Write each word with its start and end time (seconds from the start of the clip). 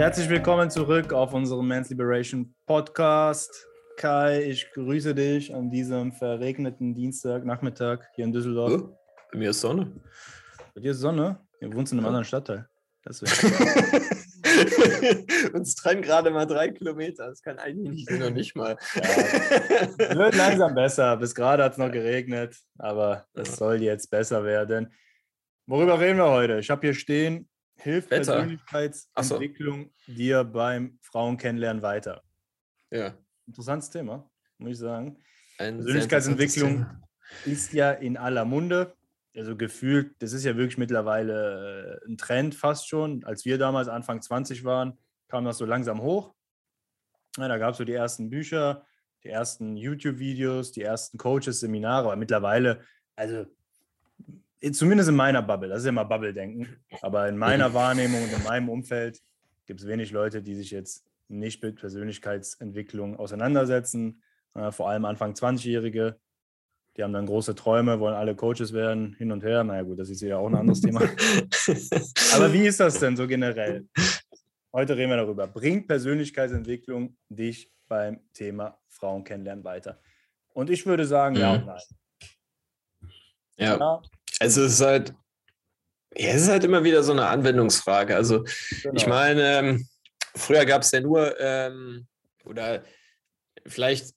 Herzlich 0.00 0.30
willkommen 0.30 0.70
zurück 0.70 1.12
auf 1.12 1.34
unserem 1.34 1.68
Men's 1.68 1.90
Liberation 1.90 2.54
Podcast. 2.64 3.66
Kai, 3.98 4.44
ich 4.44 4.72
grüße 4.72 5.14
dich 5.14 5.54
an 5.54 5.70
diesem 5.70 6.10
verregneten 6.10 6.94
Dienstagnachmittag 6.94 7.98
hier 8.14 8.24
in 8.24 8.32
Düsseldorf. 8.32 8.80
Oh, 8.80 8.96
bei 9.30 9.38
mir 9.38 9.50
ist 9.50 9.60
Sonne. 9.60 9.92
Bei 10.74 10.80
dir 10.80 10.92
ist 10.92 11.00
Sonne? 11.00 11.38
Du 11.60 11.70
wohnst 11.74 11.92
in 11.92 11.98
einem 11.98 12.06
anderen 12.06 12.24
Stadtteil. 12.24 12.66
Uns 15.52 15.74
trennen 15.74 16.00
gerade 16.00 16.30
mal 16.30 16.46
drei 16.46 16.70
Kilometer. 16.70 17.26
Das 17.26 17.42
kann 17.42 17.58
eigentlich 17.58 18.08
nicht, 18.08 18.10
noch 18.10 18.30
nicht 18.30 18.56
mal. 18.56 18.78
Ja, 18.94 20.16
wird 20.16 20.34
langsam 20.34 20.74
besser. 20.74 21.14
Bis 21.18 21.34
gerade 21.34 21.62
hat 21.62 21.72
es 21.72 21.78
noch 21.78 21.90
geregnet, 21.90 22.56
aber 22.78 23.26
es 23.34 23.54
soll 23.54 23.82
jetzt 23.82 24.10
besser 24.10 24.44
werden. 24.44 24.94
Worüber 25.66 26.00
reden 26.00 26.16
wir 26.16 26.30
heute? 26.30 26.58
Ich 26.58 26.70
habe 26.70 26.86
hier 26.86 26.94
stehen, 26.94 27.49
hilft 27.80 28.10
Wetter. 28.10 28.34
Persönlichkeitsentwicklung 28.34 29.90
so. 30.06 30.12
dir 30.12 30.44
beim 30.44 30.98
Frauenkennenlernen 31.02 31.82
weiter? 31.82 32.22
Ja. 32.90 33.14
Interessantes 33.46 33.90
Thema, 33.90 34.30
muss 34.58 34.72
ich 34.72 34.78
sagen. 34.78 35.18
Ein 35.58 35.76
Persönlichkeitsentwicklung 35.76 36.86
ist 37.44 37.72
ja 37.72 37.92
in 37.92 38.16
aller 38.16 38.44
Munde 38.44 38.94
also 39.36 39.56
gefühlt, 39.56 40.20
das 40.20 40.32
ist 40.32 40.44
ja 40.44 40.56
wirklich 40.56 40.78
mittlerweile 40.78 42.00
äh, 42.04 42.10
ein 42.10 42.16
Trend 42.16 42.54
fast 42.54 42.88
schon. 42.88 43.24
Als 43.24 43.44
wir 43.44 43.58
damals 43.58 43.88
Anfang 43.88 44.20
20 44.20 44.64
waren, 44.64 44.98
kam 45.28 45.44
das 45.44 45.58
so 45.58 45.64
langsam 45.64 46.02
hoch. 46.02 46.34
Ja, 47.36 47.46
da 47.46 47.58
gab 47.58 47.72
es 47.72 47.78
so 47.78 47.84
die 47.84 47.92
ersten 47.92 48.28
Bücher, 48.28 48.84
die 49.22 49.28
ersten 49.28 49.76
YouTube-Videos, 49.76 50.72
die 50.72 50.82
ersten 50.82 51.16
Coaches, 51.16 51.60
Seminare, 51.60 52.06
aber 52.06 52.16
mittlerweile, 52.16 52.80
also 53.14 53.46
zumindest 54.72 55.08
in 55.08 55.16
meiner 55.16 55.42
Bubble, 55.42 55.68
das 55.68 55.78
ist 55.78 55.84
ja 55.84 55.90
immer 55.90 56.04
Bubble-Denken, 56.04 56.68
aber 57.02 57.28
in 57.28 57.36
meiner 57.36 57.72
Wahrnehmung 57.74 58.22
und 58.22 58.32
in 58.32 58.42
meinem 58.42 58.68
Umfeld 58.68 59.20
gibt 59.66 59.80
es 59.80 59.86
wenig 59.86 60.10
Leute, 60.10 60.42
die 60.42 60.54
sich 60.54 60.70
jetzt 60.70 61.06
nicht 61.28 61.62
mit 61.62 61.76
Persönlichkeitsentwicklung 61.76 63.16
auseinandersetzen, 63.16 64.22
äh, 64.54 64.70
vor 64.72 64.88
allem 64.88 65.04
Anfang 65.04 65.32
20-Jährige, 65.32 66.18
die 66.96 67.04
haben 67.04 67.12
dann 67.12 67.26
große 67.26 67.54
Träume, 67.54 68.00
wollen 68.00 68.14
alle 68.14 68.34
Coaches 68.34 68.72
werden, 68.72 69.14
hin 69.14 69.30
und 69.30 69.44
her. 69.44 69.62
Naja, 69.62 69.82
gut, 69.82 69.98
das 69.98 70.10
ist 70.10 70.20
ja 70.22 70.36
auch 70.38 70.48
ein 70.48 70.56
anderes 70.56 70.80
Thema. 70.80 71.00
Aber 72.34 72.52
wie 72.52 72.66
ist 72.66 72.80
das 72.80 72.98
denn 72.98 73.16
so 73.16 73.26
generell? 73.26 73.86
Heute 74.72 74.96
reden 74.96 75.10
wir 75.10 75.16
darüber. 75.16 75.46
Bringt 75.46 75.86
Persönlichkeitsentwicklung 75.86 77.16
dich 77.28 77.72
beim 77.88 78.20
Thema 78.32 78.78
Frauen 78.88 79.22
kennenlernen 79.24 79.64
weiter? 79.64 80.00
Und 80.52 80.68
ich 80.68 80.84
würde 80.84 81.06
sagen, 81.06 81.36
ja 81.36 81.54
und 81.54 81.66
nein. 81.66 81.80
Ja. 83.56 83.78
ja. 83.78 84.02
Also 84.40 84.64
es 84.64 84.72
ist 84.74 84.80
halt, 84.80 85.14
ja, 86.16 86.30
es 86.30 86.42
ist 86.42 86.48
halt 86.48 86.64
immer 86.64 86.82
wieder 86.82 87.02
so 87.02 87.12
eine 87.12 87.26
Anwendungsfrage. 87.26 88.16
Also 88.16 88.44
genau. 88.82 88.94
ich 88.94 89.06
meine, 89.06 89.58
ähm, 89.58 89.88
früher 90.34 90.64
gab 90.64 90.82
es 90.82 90.90
ja 90.90 91.00
nur, 91.00 91.38
ähm, 91.38 92.06
oder 92.44 92.82
vielleicht 93.66 94.14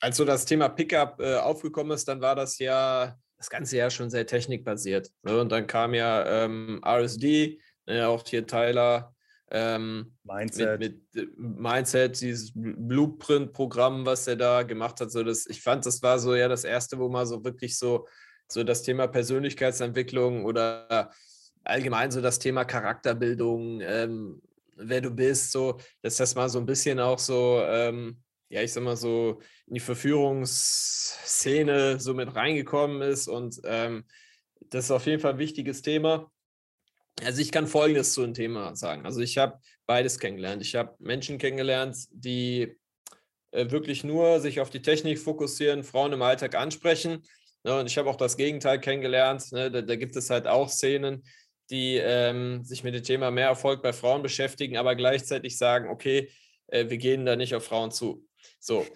als 0.00 0.16
so 0.16 0.24
das 0.24 0.46
Thema 0.46 0.68
Pickup 0.68 1.20
äh, 1.20 1.36
aufgekommen 1.36 1.92
ist, 1.92 2.08
dann 2.08 2.20
war 2.20 2.34
das 2.34 2.58
ja 2.58 3.18
das 3.36 3.50
ganze 3.50 3.76
Jahr 3.76 3.90
schon 3.90 4.10
sehr 4.10 4.26
technikbasiert. 4.26 5.10
Ne? 5.22 5.40
Und 5.40 5.50
dann 5.50 5.66
kam 5.66 5.92
ja 5.92 6.44
ähm, 6.44 6.80
RSD, 6.84 7.60
ne, 7.86 8.08
auch 8.08 8.24
hier 8.26 8.46
Tyler. 8.46 9.14
Ähm, 9.50 10.16
Mindset. 10.22 10.78
Mit, 10.78 11.14
mit, 11.14 11.24
äh, 11.24 11.28
Mindset, 11.36 12.20
dieses 12.20 12.52
Blueprint-Programm, 12.54 14.06
was 14.06 14.28
er 14.28 14.36
da 14.36 14.62
gemacht 14.62 15.00
hat. 15.00 15.10
So 15.10 15.24
das, 15.24 15.46
ich 15.46 15.60
fand, 15.60 15.84
das 15.84 16.02
war 16.02 16.18
so 16.18 16.36
ja 16.36 16.48
das 16.48 16.64
erste, 16.64 16.98
wo 16.98 17.08
man 17.08 17.26
so 17.26 17.44
wirklich 17.44 17.76
so, 17.76 18.06
so 18.50 18.64
das 18.64 18.82
Thema 18.82 19.06
Persönlichkeitsentwicklung 19.06 20.44
oder 20.44 21.10
allgemein 21.64 22.10
so 22.10 22.20
das 22.20 22.38
Thema 22.38 22.64
Charakterbildung, 22.64 23.80
ähm, 23.80 24.42
wer 24.76 25.00
du 25.00 25.10
bist, 25.10 25.52
so, 25.52 25.78
dass 26.02 26.16
das 26.16 26.34
mal 26.34 26.48
so 26.48 26.58
ein 26.58 26.66
bisschen 26.66 26.98
auch 26.98 27.18
so 27.18 27.62
ähm, 27.64 28.22
ja, 28.50 28.62
ich 28.62 28.72
sag 28.72 28.82
mal 28.82 28.96
so, 28.96 29.40
in 29.66 29.74
die 29.74 29.80
Verführungsszene 29.80 32.00
so 32.00 32.14
mit 32.14 32.34
reingekommen 32.34 33.00
ist. 33.00 33.28
Und 33.28 33.60
ähm, 33.64 34.04
das 34.68 34.86
ist 34.86 34.90
auf 34.90 35.06
jeden 35.06 35.20
Fall 35.20 35.34
ein 35.34 35.38
wichtiges 35.38 35.82
Thema. 35.82 36.28
Also 37.24 37.40
ich 37.40 37.52
kann 37.52 37.68
Folgendes 37.68 38.12
zu 38.12 38.22
dem 38.22 38.34
Thema 38.34 38.74
sagen. 38.74 39.06
Also 39.06 39.20
ich 39.20 39.38
habe 39.38 39.60
beides 39.86 40.18
kennengelernt. 40.18 40.62
Ich 40.62 40.74
habe 40.74 40.96
Menschen 40.98 41.38
kennengelernt, 41.38 41.96
die 42.10 42.76
äh, 43.52 43.70
wirklich 43.70 44.02
nur 44.02 44.40
sich 44.40 44.58
auf 44.60 44.70
die 44.70 44.82
Technik 44.82 45.20
fokussieren, 45.20 45.84
Frauen 45.84 46.12
im 46.12 46.22
Alltag 46.22 46.56
ansprechen. 46.56 47.22
Ne, 47.62 47.78
und 47.78 47.86
ich 47.86 47.98
habe 47.98 48.08
auch 48.08 48.16
das 48.16 48.36
Gegenteil 48.36 48.80
kennengelernt. 48.80 49.52
Ne? 49.52 49.70
Da, 49.70 49.82
da, 49.82 49.96
gibt 49.96 50.16
es 50.16 50.30
halt 50.30 50.46
auch 50.46 50.70
Szenen, 50.70 51.24
die 51.68 51.96
ähm, 51.96 52.64
sich 52.64 52.82
mit 52.84 52.94
dem 52.94 53.02
Thema 53.02 53.30
mehr 53.30 53.48
Erfolg 53.48 53.82
bei 53.82 53.92
Frauen 53.92 54.22
beschäftigen, 54.22 54.76
aber 54.76 54.94
gleichzeitig 54.94 55.58
sagen, 55.58 55.88
okay, 55.90 56.30
äh, 56.68 56.88
wir 56.88 56.96
gehen 56.96 57.26
da 57.26 57.36
nicht 57.36 57.54
auf 57.54 57.64
Frauen 57.64 57.90
zu. 57.90 58.26
So, 58.58 58.86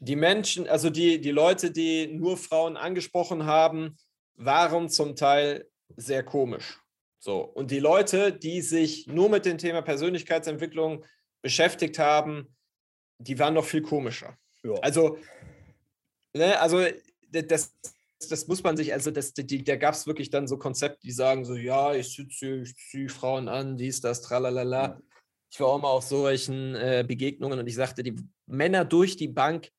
die 0.00 0.16
Menschen, 0.16 0.68
also 0.68 0.90
die, 0.90 1.20
die 1.20 1.30
Leute, 1.30 1.70
die 1.70 2.08
nur 2.08 2.36
Frauen 2.36 2.76
angesprochen 2.76 3.46
haben, 3.46 3.96
waren 4.34 4.90
zum 4.90 5.16
Teil 5.16 5.66
sehr 5.96 6.22
komisch. 6.22 6.78
So, 7.18 7.40
und 7.40 7.70
die 7.70 7.78
Leute, 7.78 8.32
die 8.32 8.60
sich 8.60 9.06
nur 9.06 9.30
mit 9.30 9.46
dem 9.46 9.56
Thema 9.56 9.80
Persönlichkeitsentwicklung 9.80 11.04
beschäftigt 11.40 11.98
haben, 11.98 12.54
die 13.18 13.38
waren 13.38 13.54
noch 13.54 13.64
viel 13.64 13.80
komischer. 13.80 14.36
Ja. 14.62 14.74
Also, 14.82 15.16
ne, 16.34 16.60
also 16.60 16.84
das, 17.30 17.74
das 18.28 18.46
muss 18.46 18.62
man 18.62 18.76
sich, 18.76 18.92
also 18.92 19.10
das, 19.10 19.32
die, 19.34 19.64
da 19.64 19.76
gab 19.76 19.94
es 19.94 20.06
wirklich 20.06 20.30
dann 20.30 20.46
so 20.46 20.58
Konzepte, 20.58 21.00
die 21.02 21.12
sagen 21.12 21.44
so, 21.44 21.54
ja, 21.54 21.94
ich 21.94 22.14
sitze, 22.14 22.62
ich 22.62 22.74
ziehe 22.76 23.08
Frauen 23.08 23.48
an, 23.48 23.76
dies, 23.76 24.00
das, 24.00 24.22
tralalala. 24.22 25.00
Ich 25.50 25.60
war 25.60 25.68
auch 25.68 25.80
mal 25.80 25.90
auf 25.90 26.04
solchen 26.04 26.74
äh, 26.74 27.04
Begegnungen 27.06 27.58
und 27.58 27.66
ich 27.66 27.76
sagte, 27.76 28.02
die 28.02 28.16
Männer 28.46 28.84
durch 28.84 29.16
die 29.16 29.28
Bank, 29.28 29.70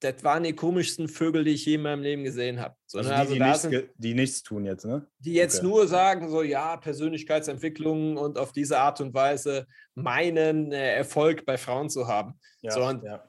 das 0.00 0.24
waren 0.24 0.42
die 0.44 0.54
komischsten 0.54 1.08
Vögel, 1.08 1.44
die 1.44 1.50
ich 1.50 1.66
je 1.66 1.74
in 1.74 1.82
meinem 1.82 2.02
Leben 2.02 2.24
gesehen 2.24 2.58
habe. 2.58 2.74
So, 2.86 2.98
also, 2.98 3.10
die, 3.10 3.16
also 3.16 3.34
die, 3.34 3.40
nichts, 3.40 3.62
sind, 3.62 3.90
die, 3.96 4.14
nichts, 4.14 4.42
tun 4.42 4.64
jetzt, 4.64 4.84
ne? 4.86 5.06
Die 5.18 5.34
jetzt 5.34 5.58
okay. 5.58 5.66
nur 5.66 5.88
sagen, 5.88 6.30
so 6.30 6.42
ja, 6.42 6.76
Persönlichkeitsentwicklung 6.78 8.16
und 8.16 8.38
auf 8.38 8.52
diese 8.52 8.78
Art 8.78 9.00
und 9.00 9.12
Weise 9.12 9.66
meinen 9.94 10.72
äh, 10.72 10.94
Erfolg 10.94 11.44
bei 11.44 11.58
Frauen 11.58 11.90
zu 11.90 12.08
haben. 12.08 12.40
Ja, 12.62 12.72
so, 12.72 12.84
und 12.84 13.04
ja. 13.04 13.28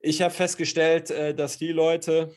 ich 0.00 0.20
habe 0.20 0.34
festgestellt, 0.34 1.10
äh, 1.10 1.34
dass 1.34 1.58
die 1.58 1.72
Leute, 1.72 2.34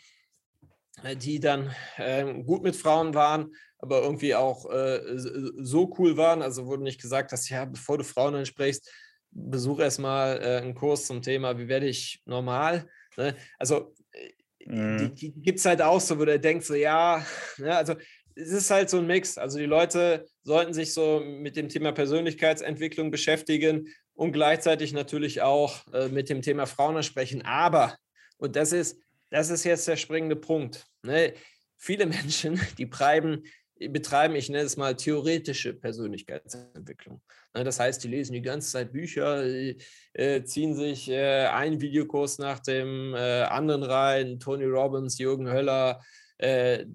die 1.21 1.39
dann 1.39 1.73
ähm, 1.97 2.45
gut 2.45 2.63
mit 2.63 2.75
Frauen 2.75 3.13
waren, 3.13 3.53
aber 3.79 4.01
irgendwie 4.01 4.35
auch 4.35 4.69
äh, 4.71 5.01
so 5.15 5.93
cool 5.97 6.17
waren. 6.17 6.41
Also 6.41 6.65
wurde 6.65 6.83
nicht 6.83 7.01
gesagt, 7.01 7.31
dass 7.31 7.49
ja, 7.49 7.65
bevor 7.65 7.97
du 7.97 8.03
Frauen 8.03 8.35
ansprichst, 8.35 8.89
besuch 9.31 9.79
erstmal 9.79 10.41
äh, 10.41 10.57
einen 10.61 10.75
Kurs 10.75 11.05
zum 11.05 11.21
Thema, 11.21 11.57
wie 11.57 11.67
werde 11.67 11.87
ich 11.87 12.21
normal. 12.25 12.87
Ne? 13.17 13.35
Also 13.57 13.93
äh, 14.11 14.71
mhm. 14.71 14.97
die, 14.97 15.13
die 15.13 15.41
gibt 15.41 15.59
es 15.59 15.65
halt 15.65 15.81
auch 15.81 15.99
so, 15.99 16.19
wo 16.19 16.25
der 16.25 16.39
denkt 16.39 16.63
so, 16.63 16.75
ja, 16.75 17.25
ne? 17.57 17.75
also 17.75 17.95
es 18.35 18.49
ist 18.49 18.71
halt 18.71 18.89
so 18.89 18.97
ein 18.97 19.07
Mix. 19.07 19.37
Also 19.37 19.59
die 19.59 19.65
Leute 19.65 20.25
sollten 20.43 20.73
sich 20.73 20.93
so 20.93 21.19
mit 21.19 21.55
dem 21.55 21.69
Thema 21.69 21.91
Persönlichkeitsentwicklung 21.91 23.11
beschäftigen 23.11 23.87
und 24.15 24.31
gleichzeitig 24.31 24.93
natürlich 24.93 25.41
auch 25.41 25.85
äh, 25.93 26.07
mit 26.07 26.29
dem 26.29 26.41
Thema 26.41 26.65
Frauen 26.65 27.01
sprechen. 27.03 27.43
Aber, 27.43 27.95
und 28.37 28.55
das 28.55 28.71
ist, 28.71 28.99
das 29.33 29.49
ist 29.49 29.63
jetzt 29.63 29.87
der 29.87 29.97
springende 29.97 30.35
Punkt. 30.35 30.85
Ne? 31.03 31.33
Viele 31.77 32.05
Menschen, 32.05 32.61
die 32.77 32.89
treiben 32.89 33.43
betreiben, 33.89 34.35
ich 34.35 34.49
nenne 34.49 34.63
es 34.63 34.77
mal 34.77 34.95
theoretische 34.95 35.73
Persönlichkeitsentwicklung. 35.73 37.21
Ne, 37.53 37.63
das 37.63 37.79
heißt, 37.79 38.03
die 38.03 38.07
lesen 38.07 38.33
die 38.33 38.41
ganze 38.41 38.71
Zeit 38.71 38.93
Bücher, 38.93 39.43
äh, 39.43 40.43
ziehen 40.43 40.75
sich 40.75 41.09
äh, 41.09 41.47
einen 41.47 41.81
Videokurs 41.81 42.37
nach 42.39 42.59
dem 42.59 43.13
äh, 43.13 43.41
anderen 43.43 43.83
rein, 43.83 44.39
Tony 44.39 44.65
Robbins, 44.65 45.17
Jürgen 45.17 45.49
Höller, 45.49 46.01
äh, 46.37 46.85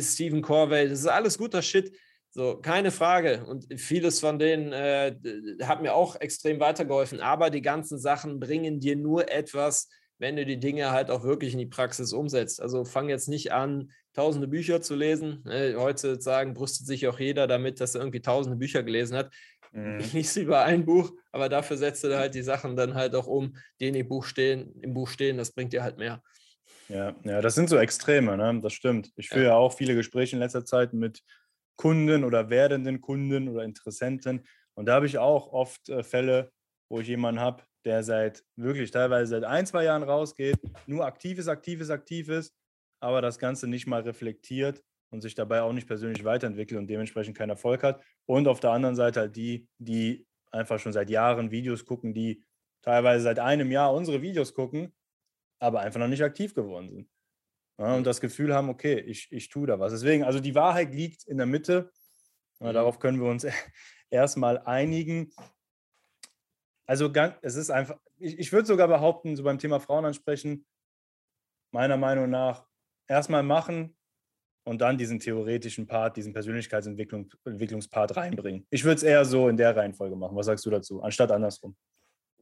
Stephen 0.00 0.42
Corvey, 0.42 0.88
das 0.88 1.00
ist 1.00 1.06
alles 1.06 1.38
guter 1.38 1.62
Shit. 1.62 1.94
So, 2.34 2.56
keine 2.56 2.90
Frage. 2.90 3.44
Und 3.44 3.78
vieles 3.78 4.18
von 4.18 4.38
denen 4.38 4.72
äh, 4.72 5.14
hat 5.64 5.82
mir 5.82 5.94
auch 5.94 6.18
extrem 6.18 6.60
weitergeholfen. 6.60 7.20
Aber 7.20 7.50
die 7.50 7.60
ganzen 7.60 7.98
Sachen 7.98 8.40
bringen 8.40 8.80
dir 8.80 8.96
nur 8.96 9.30
etwas, 9.30 9.90
wenn 10.22 10.36
du 10.36 10.46
die 10.46 10.60
Dinge 10.60 10.92
halt 10.92 11.10
auch 11.10 11.24
wirklich 11.24 11.52
in 11.52 11.58
die 11.58 11.66
Praxis 11.66 12.12
umsetzt. 12.12 12.62
Also 12.62 12.84
fang 12.84 13.08
jetzt 13.08 13.28
nicht 13.28 13.52
an, 13.52 13.90
tausende 14.12 14.46
Bücher 14.46 14.80
zu 14.80 14.94
lesen. 14.94 15.42
Ne, 15.44 15.74
heutzutage 15.76 16.52
brüstet 16.52 16.86
sich 16.86 17.08
auch 17.08 17.18
jeder 17.18 17.48
damit, 17.48 17.80
dass 17.80 17.96
er 17.96 18.02
irgendwie 18.02 18.22
tausende 18.22 18.56
Bücher 18.56 18.84
gelesen 18.84 19.16
hat. 19.16 19.34
Mhm. 19.72 19.98
Ich 19.98 20.12
lese 20.12 20.40
lieber 20.40 20.62
ein 20.62 20.84
Buch, 20.84 21.10
aber 21.32 21.48
dafür 21.48 21.76
setzt 21.76 22.04
du 22.04 22.16
halt 22.16 22.36
die 22.36 22.42
Sachen 22.42 22.76
dann 22.76 22.94
halt 22.94 23.16
auch 23.16 23.26
um, 23.26 23.56
die 23.80 23.88
in 23.88 23.94
dem 23.94 24.06
Buch 24.06 24.24
stehen, 24.24 24.72
im 24.80 24.94
Buch 24.94 25.08
stehen, 25.08 25.38
das 25.38 25.50
bringt 25.50 25.72
dir 25.72 25.82
halt 25.82 25.98
mehr. 25.98 26.22
Ja, 26.88 27.16
ja, 27.24 27.40
das 27.40 27.56
sind 27.56 27.68
so 27.68 27.76
Extreme, 27.78 28.36
ne? 28.36 28.60
das 28.62 28.74
stimmt. 28.74 29.10
Ich 29.16 29.28
führe 29.28 29.46
ja. 29.46 29.50
ja 29.50 29.56
auch 29.56 29.74
viele 29.74 29.96
Gespräche 29.96 30.36
in 30.36 30.40
letzter 30.40 30.64
Zeit 30.64 30.92
mit 30.92 31.20
Kunden 31.74 32.22
oder 32.22 32.48
werdenden 32.48 33.00
Kunden 33.00 33.48
oder 33.48 33.64
Interessenten. 33.64 34.46
Und 34.74 34.86
da 34.86 34.94
habe 34.94 35.06
ich 35.06 35.18
auch 35.18 35.52
oft 35.52 35.88
äh, 35.88 36.04
Fälle, 36.04 36.52
wo 36.88 37.00
ich 37.00 37.08
jemanden 37.08 37.40
habe, 37.40 37.64
der 37.84 38.02
seit 38.02 38.44
wirklich 38.56 38.90
teilweise 38.90 39.30
seit 39.30 39.44
ein, 39.44 39.66
zwei 39.66 39.84
Jahren 39.84 40.02
rausgeht, 40.02 40.58
nur 40.86 41.04
aktives, 41.04 41.48
aktives, 41.48 41.90
aktives 41.90 42.54
aber 43.02 43.20
das 43.20 43.38
Ganze 43.38 43.66
nicht 43.66 43.86
mal 43.86 44.02
reflektiert 44.02 44.82
und 45.10 45.22
sich 45.22 45.34
dabei 45.34 45.62
auch 45.62 45.72
nicht 45.72 45.88
persönlich 45.88 46.24
weiterentwickelt 46.24 46.78
und 46.78 46.86
dementsprechend 46.86 47.36
keinen 47.36 47.50
Erfolg 47.50 47.82
hat. 47.82 48.00
Und 48.26 48.46
auf 48.46 48.60
der 48.60 48.70
anderen 48.70 48.94
Seite 48.94 49.20
halt 49.20 49.36
die, 49.36 49.68
die 49.78 50.24
einfach 50.52 50.78
schon 50.78 50.92
seit 50.92 51.10
Jahren 51.10 51.50
Videos 51.50 51.84
gucken, 51.84 52.14
die 52.14 52.44
teilweise 52.80 53.24
seit 53.24 53.40
einem 53.40 53.72
Jahr 53.72 53.92
unsere 53.92 54.22
Videos 54.22 54.54
gucken, 54.54 54.94
aber 55.58 55.80
einfach 55.80 55.98
noch 55.98 56.08
nicht 56.08 56.22
aktiv 56.22 56.54
geworden 56.54 56.90
sind. 56.90 57.10
Ja, 57.78 57.96
und 57.96 58.06
das 58.06 58.20
Gefühl 58.20 58.54
haben, 58.54 58.68
okay, 58.68 59.00
ich, 59.00 59.32
ich 59.32 59.48
tue 59.48 59.66
da 59.66 59.80
was. 59.80 59.92
Deswegen, 59.92 60.22
also 60.22 60.38
die 60.38 60.54
Wahrheit 60.54 60.94
liegt 60.94 61.24
in 61.24 61.38
der 61.38 61.46
Mitte. 61.46 61.90
Ja, 62.60 62.68
mhm. 62.68 62.74
darauf 62.74 63.00
können 63.00 63.20
wir 63.20 63.28
uns 63.28 63.44
erstmal 64.10 64.58
einigen. 64.58 65.32
Also 66.86 67.10
es 67.42 67.54
ist 67.54 67.70
einfach, 67.70 67.98
ich, 68.18 68.38
ich 68.38 68.52
würde 68.52 68.66
sogar 68.66 68.88
behaupten, 68.88 69.36
so 69.36 69.42
beim 69.42 69.58
Thema 69.58 69.80
Frauen 69.80 70.04
ansprechen, 70.04 70.66
meiner 71.70 71.96
Meinung 71.96 72.30
nach 72.30 72.66
erstmal 73.08 73.42
machen 73.42 73.96
und 74.64 74.80
dann 74.80 74.98
diesen 74.98 75.18
theoretischen 75.18 75.86
Part, 75.86 76.16
diesen 76.16 76.32
Persönlichkeitsentwicklungspart 76.32 78.16
reinbringen. 78.16 78.66
Ich 78.70 78.84
würde 78.84 78.96
es 78.96 79.02
eher 79.02 79.24
so 79.24 79.48
in 79.48 79.56
der 79.56 79.76
Reihenfolge 79.76 80.16
machen. 80.16 80.36
Was 80.36 80.46
sagst 80.46 80.66
du 80.66 80.70
dazu, 80.70 81.02
anstatt 81.02 81.30
andersrum? 81.30 81.76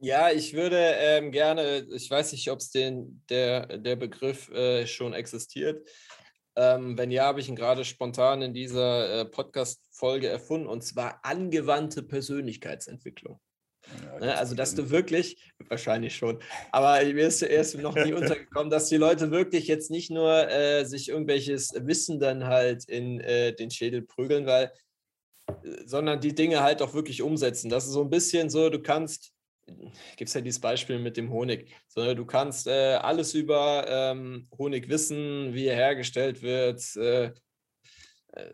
Ja, 0.03 0.31
ich 0.31 0.53
würde 0.53 0.77
ähm, 0.77 1.31
gerne, 1.31 1.85
ich 1.93 2.09
weiß 2.09 2.31
nicht, 2.31 2.49
ob 2.49 2.59
es 2.59 2.71
der, 2.71 3.77
der 3.77 3.95
Begriff 3.95 4.49
äh, 4.49 4.87
schon 4.87 5.13
existiert. 5.13 5.87
Ähm, 6.55 6.97
wenn 6.97 7.11
ja, 7.11 7.25
habe 7.25 7.39
ich 7.39 7.47
ihn 7.47 7.55
gerade 7.55 7.85
spontan 7.85 8.41
in 8.41 8.53
dieser 8.53 9.21
äh, 9.21 9.25
Podcast-Folge 9.25 10.27
erfunden, 10.27 10.67
und 10.67 10.83
zwar 10.83 11.19
angewandte 11.23 12.03
Persönlichkeitsentwicklung. 12.03 13.39
Ja, 14.03 14.19
ne, 14.19 14.37
also, 14.37 14.55
dass 14.55 14.75
du 14.75 14.89
wirklich, 14.89 15.37
wahrscheinlich 15.67 16.15
schon, 16.15 16.39
aber 16.71 17.03
mir 17.03 17.27
ist 17.27 17.41
erst 17.41 17.77
noch 17.77 17.95
nie 17.95 18.13
untergekommen, 18.13 18.69
dass 18.69 18.89
die 18.89 18.97
Leute 18.97 19.31
wirklich 19.31 19.67
jetzt 19.67 19.91
nicht 19.91 20.11
nur 20.11 20.49
äh, 20.49 20.85
sich 20.85 21.09
irgendwelches 21.09 21.73
Wissen 21.75 22.19
dann 22.19 22.45
halt 22.45 22.85
in 22.85 23.19
äh, 23.21 23.53
den 23.53 23.71
Schädel 23.71 24.01
prügeln, 24.01 24.45
weil, 24.45 24.71
äh, 25.47 25.53
sondern 25.85 26.19
die 26.19 26.35
Dinge 26.35 26.61
halt 26.61 26.81
auch 26.81 26.93
wirklich 26.93 27.21
umsetzen. 27.21 27.69
Das 27.69 27.85
ist 27.85 27.93
so 27.93 28.03
ein 28.03 28.09
bisschen 28.09 28.49
so, 28.49 28.69
du 28.69 28.81
kannst 28.81 29.33
gibt 30.17 30.29
es 30.29 30.33
ja 30.33 30.41
dieses 30.41 30.59
Beispiel 30.59 30.99
mit 30.99 31.17
dem 31.17 31.31
Honig. 31.31 31.71
So, 31.87 32.13
du 32.13 32.25
kannst 32.25 32.67
äh, 32.67 32.95
alles 32.95 33.33
über 33.33 33.85
ähm, 33.87 34.47
Honig 34.57 34.89
wissen, 34.89 35.53
wie 35.53 35.67
er 35.67 35.75
hergestellt 35.75 36.41
wird, 36.41 36.95
äh, 36.95 37.31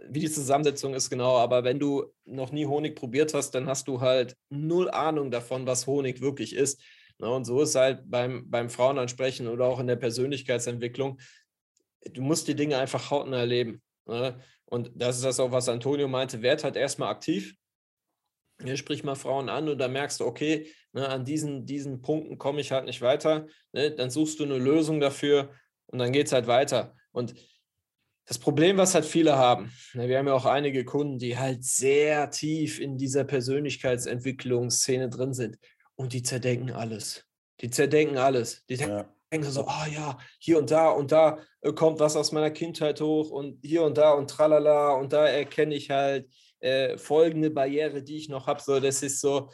wie 0.10 0.22
die 0.22 0.32
Zusammensetzung 0.32 0.94
ist 0.94 1.10
genau. 1.10 1.38
Aber 1.38 1.64
wenn 1.64 1.80
du 1.80 2.06
noch 2.26 2.52
nie 2.52 2.66
Honig 2.66 2.96
probiert 2.96 3.34
hast, 3.34 3.52
dann 3.52 3.68
hast 3.68 3.88
du 3.88 4.02
halt 4.02 4.36
null 4.50 4.90
Ahnung 4.90 5.32
davon, 5.32 5.68
was 5.68 5.86
Honig 5.88 6.22
wirklich 6.22 6.56
ist. 6.56 6.82
Ne? 7.20 7.30
Und 7.30 7.46
so 7.46 7.62
ist 7.62 7.76
halt 7.76 8.10
beim, 8.10 8.50
beim 8.50 8.70
Frauenansprechen 8.70 9.48
oder 9.48 9.66
auch 9.66 9.80
in 9.80 9.88
der 9.88 9.96
Persönlichkeitsentwicklung. 9.96 11.20
Du 12.12 12.22
musst 12.22 12.48
die 12.48 12.56
Dinge 12.56 12.78
einfach 12.78 13.12
hautnah 13.12 13.40
erleben. 13.40 13.82
Ne? 14.06 14.40
Und 14.66 14.92
das 14.96 15.18
ist 15.18 15.26
das 15.26 15.40
auch, 15.40 15.52
was 15.52 15.70
Antonio 15.70 16.08
meinte. 16.08 16.42
Werd 16.42 16.64
halt 16.64 16.76
erstmal 16.76 17.10
aktiv. 17.10 17.56
Sprich 18.74 19.04
mal 19.04 19.16
Frauen 19.16 19.50
an 19.50 19.70
und 19.70 19.78
dann 19.78 19.94
merkst 19.94 20.20
du, 20.20 20.26
okay, 20.26 20.74
ne, 20.92 21.08
an 21.08 21.24
diesen, 21.24 21.68
diesen 21.68 22.02
Punkten 22.02 22.40
komme 22.40 22.60
ich 22.60 22.72
halt 22.72 22.86
nicht 22.86 23.04
weiter. 23.04 23.46
Dann 23.72 24.10
suchst 24.10 24.40
du 24.40 24.46
eine 24.46 24.58
Lösung 24.58 25.00
dafür 25.00 25.52
und 25.86 26.00
dann 26.00 26.12
geht 26.12 26.26
es 26.26 26.34
halt 26.34 26.48
weiter. 26.48 26.96
Und 27.12 27.36
das 28.28 28.38
Problem, 28.38 28.78
was 28.78 28.94
halt 28.94 29.06
viele 29.06 29.38
haben, 29.38 29.72
ne, 29.94 30.10
wir 30.10 30.20
haben 30.20 30.28
ja 30.28 30.34
auch 30.34 30.46
einige 30.46 30.84
Kunden, 30.84 31.18
die 31.18 31.38
halt 31.38 31.64
sehr 31.64 32.30
tief 32.30 32.80
in 32.80 32.98
dieser 32.98 33.24
Persönlichkeitsentwicklungsszene 33.24 35.10
drin 35.10 35.34
sind 35.34 35.58
und 35.96 36.12
die 36.12 36.24
zerdenken 36.24 36.72
alles. 36.72 37.24
Die 37.62 37.70
zerdenken 37.70 38.18
alles. 38.18 38.66
Die 38.70 38.76
ja. 38.76 39.10
denken 39.32 39.50
so, 39.50 39.66
ah 39.66 39.86
oh, 39.86 39.92
ja, 39.92 40.18
hier 40.40 40.60
und 40.60 40.70
da 40.70 40.90
und 40.90 41.14
da 41.14 41.40
äh, 41.62 41.72
kommt 41.72 42.02
was 42.02 42.18
aus 42.18 42.34
meiner 42.34 42.52
Kindheit 42.52 43.00
hoch 43.00 43.32
und 43.32 43.60
hier 43.64 43.84
und 43.84 43.98
da 43.98 44.12
und 44.12 44.30
tralala 44.30 44.92
und 44.92 45.14
da 45.14 45.26
erkenne 45.26 45.74
ich 45.74 45.90
halt 45.90 46.30
äh, 46.60 46.98
folgende 46.98 47.50
Barriere, 47.50 48.04
die 48.04 48.18
ich 48.18 48.28
noch 48.28 48.46
habe. 48.46 48.62
So, 48.62 48.82
das 48.82 49.04
ist 49.04 49.22
so, 49.22 49.50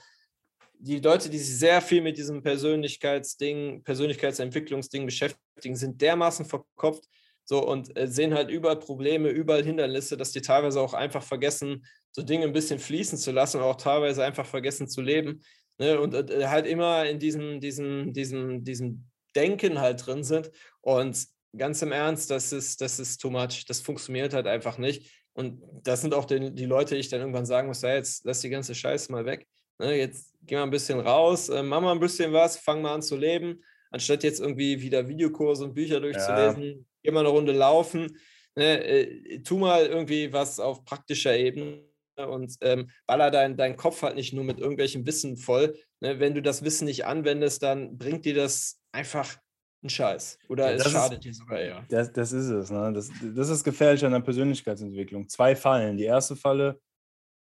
die 0.79 0.99
Leute, 0.99 1.29
die 1.29 1.37
sich 1.37 1.59
sehr 1.59 1.79
viel 1.79 2.01
mit 2.01 2.17
diesem 2.17 2.41
Persönlichkeitsding, 2.41 3.83
Persönlichkeitsentwicklungsding 3.83 5.05
beschäftigen, 5.05 5.75
sind 5.75 6.01
dermaßen 6.01 6.45
verkopft 6.45 7.07
so 7.45 7.65
und 7.65 7.97
äh, 7.97 8.07
sehen 8.07 8.33
halt 8.33 8.49
überall 8.49 8.79
Probleme, 8.79 9.29
überall 9.29 9.63
Hindernisse, 9.63 10.17
dass 10.17 10.31
die 10.31 10.41
teilweise 10.41 10.79
auch 10.79 10.93
einfach 10.93 11.23
vergessen, 11.23 11.85
so 12.11 12.21
Dinge 12.21 12.45
ein 12.45 12.53
bisschen 12.53 12.79
fließen 12.79 13.17
zu 13.17 13.31
lassen 13.31 13.57
und 13.57 13.63
auch 13.63 13.75
teilweise 13.75 14.23
einfach 14.23 14.45
vergessen 14.45 14.87
zu 14.87 15.01
leben. 15.01 15.41
Ne? 15.77 15.99
Und 15.99 16.13
äh, 16.13 16.47
halt 16.47 16.65
immer 16.65 17.05
in 17.05 17.19
diesem, 17.19 17.59
diesem, 17.59 18.13
diesem, 18.13 18.63
diesem 18.63 19.05
Denken 19.35 19.79
halt 19.79 20.05
drin 20.05 20.23
sind. 20.23 20.51
Und 20.81 21.25
ganz 21.57 21.81
im 21.81 21.91
Ernst, 21.91 22.29
das 22.29 22.51
ist, 22.51 22.81
das 22.81 22.99
ist 22.99 23.19
too 23.19 23.31
much. 23.31 23.65
Das 23.67 23.81
funktioniert 23.81 24.33
halt 24.33 24.47
einfach 24.47 24.77
nicht. 24.77 25.11
Und 25.33 25.61
das 25.83 26.01
sind 26.01 26.13
auch 26.13 26.25
die, 26.25 26.53
die 26.53 26.65
Leute, 26.65 26.93
die 26.93 27.01
ich 27.01 27.09
dann 27.09 27.21
irgendwann 27.21 27.45
sagen 27.45 27.67
muss, 27.67 27.81
ja, 27.81 27.95
jetzt 27.95 28.23
lass 28.25 28.41
die 28.41 28.49
ganze 28.49 28.75
Scheiße 28.75 29.11
mal 29.11 29.25
weg. 29.25 29.47
Ne, 29.79 29.97
jetzt 29.97 30.35
geh 30.43 30.55
mal 30.55 30.63
ein 30.63 30.69
bisschen 30.69 30.99
raus, 30.99 31.49
äh, 31.49 31.63
mach 31.63 31.81
mal 31.81 31.93
ein 31.93 31.99
bisschen 31.99 32.31
was, 32.31 32.57
fang 32.57 32.83
mal 32.83 32.93
an 32.93 33.01
zu 33.01 33.15
leben, 33.15 33.63
anstatt 33.89 34.23
jetzt 34.23 34.39
irgendwie 34.39 34.79
wieder 34.79 35.07
Videokurse 35.07 35.63
und 35.63 35.73
Bücher 35.73 35.99
durchzulesen, 35.99 36.63
ja. 36.63 36.75
Geh 37.03 37.11
mal 37.11 37.21
eine 37.21 37.29
Runde 37.29 37.51
laufen, 37.51 38.17
ne, 38.55 38.83
äh, 38.83 39.39
tu 39.43 39.57
mal 39.57 39.85
irgendwie 39.85 40.33
was 40.33 40.59
auf 40.59 40.85
praktischer 40.85 41.35
Ebene 41.35 41.83
und 42.15 42.55
ähm, 42.61 42.89
baller 43.07 43.31
deinen 43.31 43.57
dein 43.57 43.75
Kopf 43.75 44.01
halt 44.01 44.15
nicht 44.15 44.33
nur 44.33 44.43
mit 44.43 44.59
irgendwelchem 44.59 45.05
Wissen 45.05 45.37
voll. 45.37 45.77
Ne, 45.99 46.19
wenn 46.19 46.33
du 46.33 46.41
das 46.41 46.63
Wissen 46.63 46.85
nicht 46.85 47.05
anwendest, 47.05 47.63
dann 47.63 47.97
bringt 47.97 48.25
dir 48.25 48.35
das 48.35 48.79
einfach 48.91 49.37
ein 49.83 49.89
Scheiß. 49.89 50.39
Oder 50.47 50.71
ja, 50.71 50.77
es 50.77 50.91
schadet 50.91 51.19
ist, 51.19 51.25
dir 51.25 51.33
sogar 51.33 51.59
eher. 51.59 51.85
Das, 51.89 52.11
das 52.11 52.31
ist 52.31 52.47
es. 52.47 52.71
Ne? 52.71 52.93
Das, 52.93 53.09
das 53.35 53.49
ist 53.49 53.63
gefährlich 53.63 54.03
an 54.05 54.13
der 54.13 54.21
Persönlichkeitsentwicklung. 54.21 55.27
Zwei 55.27 55.55
Fallen. 55.55 55.97
Die 55.97 56.05
erste 56.05 56.35
Falle, 56.35 56.79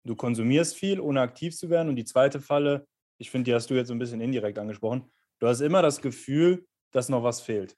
du 0.05 0.16
konsumierst 0.16 0.76
viel, 0.76 1.00
ohne 1.00 1.20
aktiv 1.20 1.56
zu 1.56 1.69
werden. 1.69 1.88
Und 1.88 1.96
die 1.96 2.05
zweite 2.05 2.40
Falle, 2.40 2.87
ich 3.19 3.31
finde, 3.31 3.50
die 3.50 3.55
hast 3.55 3.69
du 3.70 3.75
jetzt 3.75 3.88
so 3.88 3.94
ein 3.94 3.98
bisschen 3.98 4.20
indirekt 4.20 4.58
angesprochen. 4.58 5.10
Du 5.38 5.46
hast 5.46 5.60
immer 5.60 5.82
das 5.82 6.00
Gefühl, 6.00 6.66
dass 6.93 7.08
noch 7.08 7.22
was 7.22 7.40
fehlt. 7.40 7.76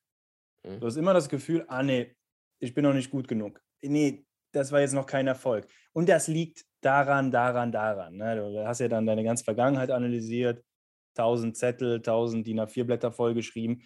Mhm. 0.65 0.81
Du 0.81 0.87
hast 0.87 0.97
immer 0.97 1.15
das 1.15 1.29
Gefühl, 1.29 1.65
ah 1.69 1.83
nee, 1.83 2.15
ich 2.59 2.75
bin 2.75 2.85
noch 2.85 2.95
nicht 2.95 3.11
gut 3.11 3.29
genug. 3.29 3.61
Nee, 3.83 4.27
das 4.53 4.73
war 4.73 4.81
jetzt 4.81 4.95
noch 4.95 5.07
kein 5.07 5.27
Erfolg. 5.27 5.67
Und 5.93 6.09
das 6.09 6.29
liegt 6.29 6.65
daran, 6.81 7.31
daran, 7.31 7.73
daran. 7.73 8.17
Ne? 8.17 8.37
Du 8.37 8.67
hast 8.67 8.81
ja 8.81 8.89
dann 8.89 9.07
deine 9.07 9.25
ganze 9.25 9.45
Vergangenheit 9.45 9.91
analysiert, 9.91 10.65
tausend 11.15 11.57
Zettel, 11.57 12.03
tausend 12.03 12.47
DIN 12.47 12.61
A4-Blätter 12.61 13.13
vollgeschrieben 13.13 13.83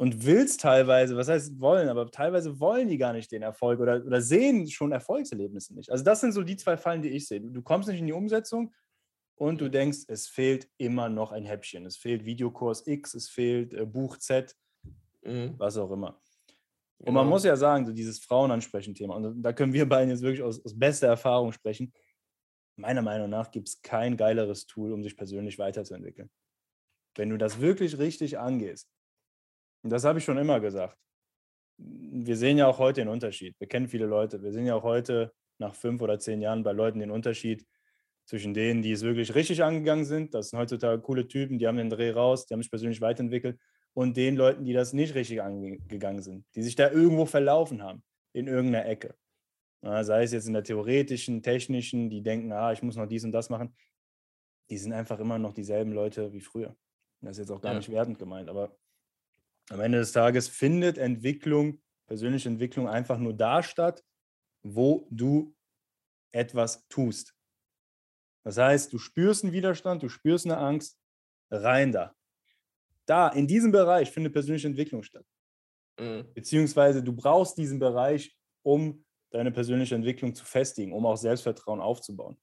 und 0.00 0.24
willst 0.24 0.62
teilweise, 0.62 1.16
was 1.16 1.28
heißt 1.28 1.60
wollen, 1.60 1.88
aber 1.88 2.10
teilweise 2.10 2.58
wollen 2.58 2.88
die 2.88 2.98
gar 2.98 3.12
nicht 3.12 3.30
den 3.32 3.42
Erfolg 3.42 3.80
oder, 3.80 4.04
oder 4.04 4.22
sehen 4.22 4.68
schon 4.70 4.92
Erfolgserlebnisse 4.92 5.74
nicht. 5.74 5.90
Also 5.90 6.04
das 6.04 6.20
sind 6.20 6.32
so 6.32 6.42
die 6.42 6.56
zwei 6.56 6.76
Fallen, 6.76 7.02
die 7.02 7.10
ich 7.10 7.28
sehe. 7.28 7.40
Du, 7.40 7.60
kommst 7.62 7.88
nicht 7.88 8.00
in 8.00 8.06
die 8.06 8.14
Umsetzung 8.14 8.72
und 9.34 9.60
du 9.60 9.68
denkst, 9.68 10.04
es 10.08 10.26
fehlt 10.26 10.70
immer 10.78 11.08
noch 11.08 11.32
ein 11.32 11.44
Häppchen. 11.44 11.84
Es 11.84 11.98
fehlt 11.98 12.24
Videokurs 12.24 12.86
X, 12.86 13.12
es 13.12 13.28
fehlt 13.28 13.74
äh, 13.74 13.84
Buch 13.84 14.16
Z, 14.16 14.56
mhm. 15.22 15.54
was 15.58 15.76
auch 15.76 15.90
immer. 15.90 16.20
Und 16.98 17.14
man 17.14 17.24
genau. 17.24 17.34
muss 17.34 17.44
ja 17.44 17.56
sagen, 17.56 17.86
so 17.86 17.92
dieses 17.92 18.18
Frauenansprechen-Thema, 18.18 19.14
und 19.14 19.42
da 19.42 19.52
können 19.52 19.72
wir 19.72 19.88
beiden 19.88 20.10
jetzt 20.10 20.22
wirklich 20.22 20.42
aus, 20.42 20.64
aus 20.64 20.78
bester 20.78 21.08
Erfahrung 21.08 21.52
sprechen. 21.52 21.92
Meiner 22.76 23.02
Meinung 23.02 23.30
nach 23.30 23.50
gibt 23.50 23.68
es 23.68 23.82
kein 23.82 24.16
geileres 24.16 24.66
Tool, 24.66 24.92
um 24.92 25.02
sich 25.02 25.16
persönlich 25.16 25.58
weiterzuentwickeln. 25.58 26.30
Wenn 27.16 27.30
du 27.30 27.36
das 27.36 27.60
wirklich 27.60 27.98
richtig 27.98 28.38
angehst, 28.38 28.88
und 29.82 29.90
das 29.90 30.04
habe 30.04 30.18
ich 30.18 30.24
schon 30.24 30.38
immer 30.38 30.60
gesagt. 30.60 30.96
Wir 31.78 32.36
sehen 32.36 32.58
ja 32.58 32.66
auch 32.66 32.78
heute 32.78 33.00
den 33.00 33.08
Unterschied. 33.08 33.58
Wir 33.58 33.66
kennen 33.66 33.88
viele 33.88 34.04
Leute. 34.04 34.42
Wir 34.42 34.52
sehen 34.52 34.66
ja 34.66 34.74
auch 34.74 34.82
heute 34.82 35.32
nach 35.58 35.74
fünf 35.74 36.02
oder 36.02 36.18
zehn 36.18 36.42
Jahren 36.42 36.62
bei 36.62 36.72
Leuten 36.72 36.98
den 36.98 37.10
Unterschied 37.10 37.66
zwischen 38.26 38.52
denen, 38.52 38.82
die 38.82 38.92
es 38.92 39.02
wirklich 39.02 39.34
richtig 39.34 39.64
angegangen 39.64 40.04
sind. 40.04 40.34
Das 40.34 40.50
sind 40.50 40.58
heutzutage 40.58 41.00
coole 41.00 41.26
Typen, 41.26 41.58
die 41.58 41.66
haben 41.66 41.78
den 41.78 41.90
Dreh 41.90 42.10
raus, 42.10 42.46
die 42.46 42.54
haben 42.54 42.62
sich 42.62 42.70
persönlich 42.70 43.00
weiterentwickelt. 43.00 43.58
Und 43.92 44.16
den 44.16 44.36
Leuten, 44.36 44.64
die 44.64 44.72
das 44.72 44.92
nicht 44.92 45.14
richtig 45.14 45.42
angegangen 45.42 46.22
sind, 46.22 46.46
die 46.54 46.62
sich 46.62 46.76
da 46.76 46.90
irgendwo 46.90 47.26
verlaufen 47.26 47.82
haben, 47.82 48.02
in 48.32 48.46
irgendeiner 48.46 48.86
Ecke. 48.86 49.16
Ja, 49.82 50.04
sei 50.04 50.22
es 50.22 50.32
jetzt 50.32 50.46
in 50.46 50.52
der 50.52 50.62
theoretischen, 50.62 51.42
technischen, 51.42 52.10
die 52.10 52.22
denken, 52.22 52.52
ah, 52.52 52.72
ich 52.72 52.82
muss 52.82 52.96
noch 52.96 53.06
dies 53.06 53.24
und 53.24 53.32
das 53.32 53.50
machen. 53.50 53.74
Die 54.68 54.78
sind 54.78 54.92
einfach 54.92 55.18
immer 55.18 55.38
noch 55.38 55.52
dieselben 55.52 55.92
Leute 55.92 56.32
wie 56.32 56.40
früher. 56.40 56.76
Das 57.20 57.32
ist 57.32 57.38
jetzt 57.38 57.50
auch 57.50 57.60
gar 57.60 57.72
ja. 57.72 57.78
nicht 57.78 57.90
wertend 57.90 58.18
gemeint, 58.18 58.48
aber 58.48 58.76
am 59.70 59.80
Ende 59.80 59.98
des 59.98 60.12
Tages 60.12 60.48
findet 60.48 60.98
Entwicklung, 60.98 61.80
persönliche 62.06 62.48
Entwicklung 62.48 62.88
einfach 62.88 63.18
nur 63.18 63.34
da 63.34 63.62
statt, 63.62 64.04
wo 64.62 65.06
du 65.10 65.54
etwas 66.32 66.86
tust. 66.88 67.34
Das 68.44 68.58
heißt, 68.58 68.92
du 68.92 68.98
spürst 68.98 69.44
einen 69.44 69.52
Widerstand, 69.52 70.02
du 70.02 70.08
spürst 70.08 70.46
eine 70.46 70.58
Angst, 70.58 70.98
rein 71.50 71.92
da. 71.92 72.14
Da, 73.06 73.28
in 73.28 73.46
diesem 73.46 73.72
Bereich 73.72 74.10
findet 74.10 74.32
persönliche 74.32 74.68
Entwicklung 74.68 75.02
statt. 75.02 75.24
Mhm. 75.98 76.26
Beziehungsweise 76.34 77.02
du 77.02 77.12
brauchst 77.12 77.58
diesen 77.58 77.78
Bereich, 77.78 78.36
um 78.62 79.04
deine 79.30 79.50
persönliche 79.50 79.94
Entwicklung 79.94 80.34
zu 80.34 80.44
festigen, 80.44 80.92
um 80.92 81.06
auch 81.06 81.16
Selbstvertrauen 81.16 81.80
aufzubauen. 81.80 82.36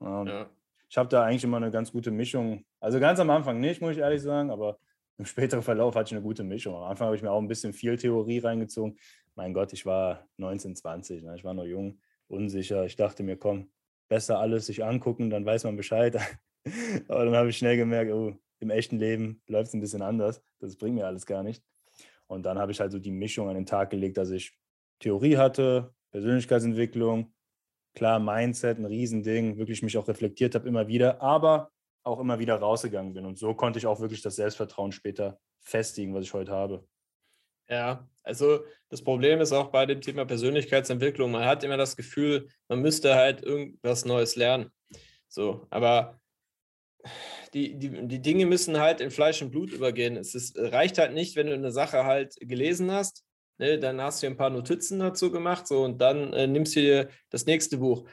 Ja. 0.00 0.50
Ich 0.88 0.96
habe 0.96 1.08
da 1.08 1.24
eigentlich 1.24 1.44
immer 1.44 1.58
eine 1.58 1.70
ganz 1.70 1.92
gute 1.92 2.10
Mischung. 2.10 2.64
Also 2.80 2.98
ganz 2.98 3.20
am 3.20 3.30
Anfang 3.30 3.60
nicht, 3.60 3.80
muss 3.80 3.92
ich 3.92 3.98
ehrlich 3.98 4.22
sagen, 4.22 4.50
aber 4.50 4.78
im 5.18 5.24
späteren 5.24 5.62
Verlauf 5.62 5.94
hatte 5.94 6.08
ich 6.08 6.12
eine 6.14 6.22
gute 6.22 6.42
Mischung. 6.42 6.74
Am 6.74 6.84
Anfang 6.84 7.06
habe 7.06 7.16
ich 7.16 7.22
mir 7.22 7.30
auch 7.30 7.40
ein 7.40 7.48
bisschen 7.48 7.72
viel 7.72 7.96
Theorie 7.96 8.38
reingezogen. 8.38 8.98
Mein 9.34 9.52
Gott, 9.52 9.72
ich 9.72 9.86
war 9.86 10.26
19, 10.38 10.74
20, 10.76 11.22
ne? 11.22 11.36
ich 11.36 11.44
war 11.44 11.54
noch 11.54 11.64
jung, 11.64 12.00
unsicher. 12.26 12.86
Ich 12.86 12.96
dachte 12.96 13.22
mir, 13.22 13.36
komm, 13.36 13.70
besser 14.08 14.38
alles 14.38 14.66
sich 14.66 14.82
angucken, 14.82 15.30
dann 15.30 15.44
weiß 15.44 15.64
man 15.64 15.76
Bescheid. 15.76 16.16
Aber 17.08 17.24
dann 17.24 17.36
habe 17.36 17.50
ich 17.50 17.58
schnell 17.58 17.76
gemerkt, 17.76 18.12
oh, 18.12 18.34
im 18.60 18.70
echten 18.70 18.98
Leben 18.98 19.42
läuft 19.46 19.68
es 19.68 19.74
ein 19.74 19.80
bisschen 19.80 20.02
anders. 20.02 20.42
Das 20.60 20.76
bringt 20.76 20.94
mir 20.94 21.06
alles 21.06 21.26
gar 21.26 21.42
nicht. 21.42 21.62
Und 22.26 22.44
dann 22.44 22.58
habe 22.58 22.72
ich 22.72 22.80
halt 22.80 22.92
so 22.92 22.98
die 22.98 23.10
Mischung 23.10 23.48
an 23.48 23.56
den 23.56 23.66
Tag 23.66 23.90
gelegt, 23.90 24.16
dass 24.16 24.30
ich 24.30 24.56
Theorie 25.00 25.36
hatte, 25.36 25.92
Persönlichkeitsentwicklung, 26.12 27.34
klar, 27.94 28.20
Mindset, 28.20 28.78
ein 28.78 28.84
Riesending, 28.84 29.56
wirklich 29.58 29.82
mich 29.82 29.98
auch 29.98 30.06
reflektiert 30.06 30.54
habe 30.54 30.68
immer 30.68 30.86
wieder, 30.86 31.20
aber 31.20 31.72
auch 32.04 32.20
immer 32.20 32.38
wieder 32.38 32.56
rausgegangen 32.56 33.14
bin. 33.14 33.26
Und 33.26 33.38
so 33.38 33.54
konnte 33.54 33.78
ich 33.78 33.86
auch 33.86 34.00
wirklich 34.00 34.22
das 34.22 34.36
Selbstvertrauen 34.36 34.92
später 34.92 35.40
festigen, 35.60 36.14
was 36.14 36.24
ich 36.24 36.34
heute 36.34 36.52
habe. 36.52 36.86
Ja, 37.68 38.08
also 38.22 38.64
das 38.88 39.02
Problem 39.02 39.40
ist 39.40 39.52
auch 39.52 39.68
bei 39.68 39.86
dem 39.86 40.00
Thema 40.00 40.24
Persönlichkeitsentwicklung, 40.24 41.30
man 41.30 41.44
hat 41.44 41.62
immer 41.62 41.76
das 41.76 41.96
Gefühl, 41.96 42.48
man 42.68 42.80
müsste 42.80 43.14
halt 43.14 43.42
irgendwas 43.42 44.04
Neues 44.04 44.36
lernen. 44.36 44.70
So, 45.28 45.66
aber 45.70 46.19
die, 47.54 47.78
die, 47.78 48.06
die 48.06 48.22
Dinge 48.22 48.46
müssen 48.46 48.78
halt 48.78 49.00
in 49.00 49.10
Fleisch 49.10 49.42
und 49.42 49.50
Blut 49.50 49.72
übergehen. 49.72 50.16
Es 50.16 50.34
ist, 50.34 50.58
reicht 50.58 50.98
halt 50.98 51.14
nicht, 51.14 51.36
wenn 51.36 51.46
du 51.46 51.54
eine 51.54 51.72
Sache 51.72 52.04
halt 52.04 52.36
gelesen 52.40 52.90
hast, 52.90 53.24
ne, 53.58 53.78
dann 53.78 54.00
hast 54.00 54.22
du 54.22 54.26
ein 54.26 54.36
paar 54.36 54.50
Notizen 54.50 54.98
dazu 54.98 55.30
gemacht 55.30 55.66
so, 55.66 55.84
und 55.84 56.00
dann 56.00 56.32
äh, 56.32 56.46
nimmst 56.46 56.76
du 56.76 56.80
dir 56.80 57.08
das 57.30 57.46
nächste 57.46 57.78
Buch. 57.78 58.08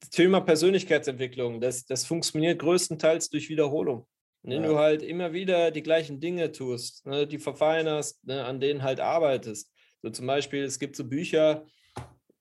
Das 0.00 0.10
Thema 0.10 0.40
Persönlichkeitsentwicklung, 0.40 1.60
das, 1.60 1.84
das 1.84 2.04
funktioniert 2.04 2.60
größtenteils 2.60 3.30
durch 3.30 3.48
Wiederholung. 3.48 4.06
Wenn 4.42 4.62
ja. 4.62 4.68
du 4.68 4.78
halt 4.78 5.02
immer 5.02 5.32
wieder 5.32 5.72
die 5.72 5.82
gleichen 5.82 6.20
Dinge 6.20 6.52
tust, 6.52 7.04
ne, 7.06 7.26
die 7.26 7.38
verfeinerst, 7.38 8.24
ne, 8.26 8.44
an 8.44 8.60
denen 8.60 8.82
halt 8.82 9.00
arbeitest. 9.00 9.72
So 10.02 10.10
zum 10.10 10.26
Beispiel, 10.26 10.62
es 10.62 10.78
gibt 10.78 10.94
so 10.94 11.04
Bücher, 11.04 11.66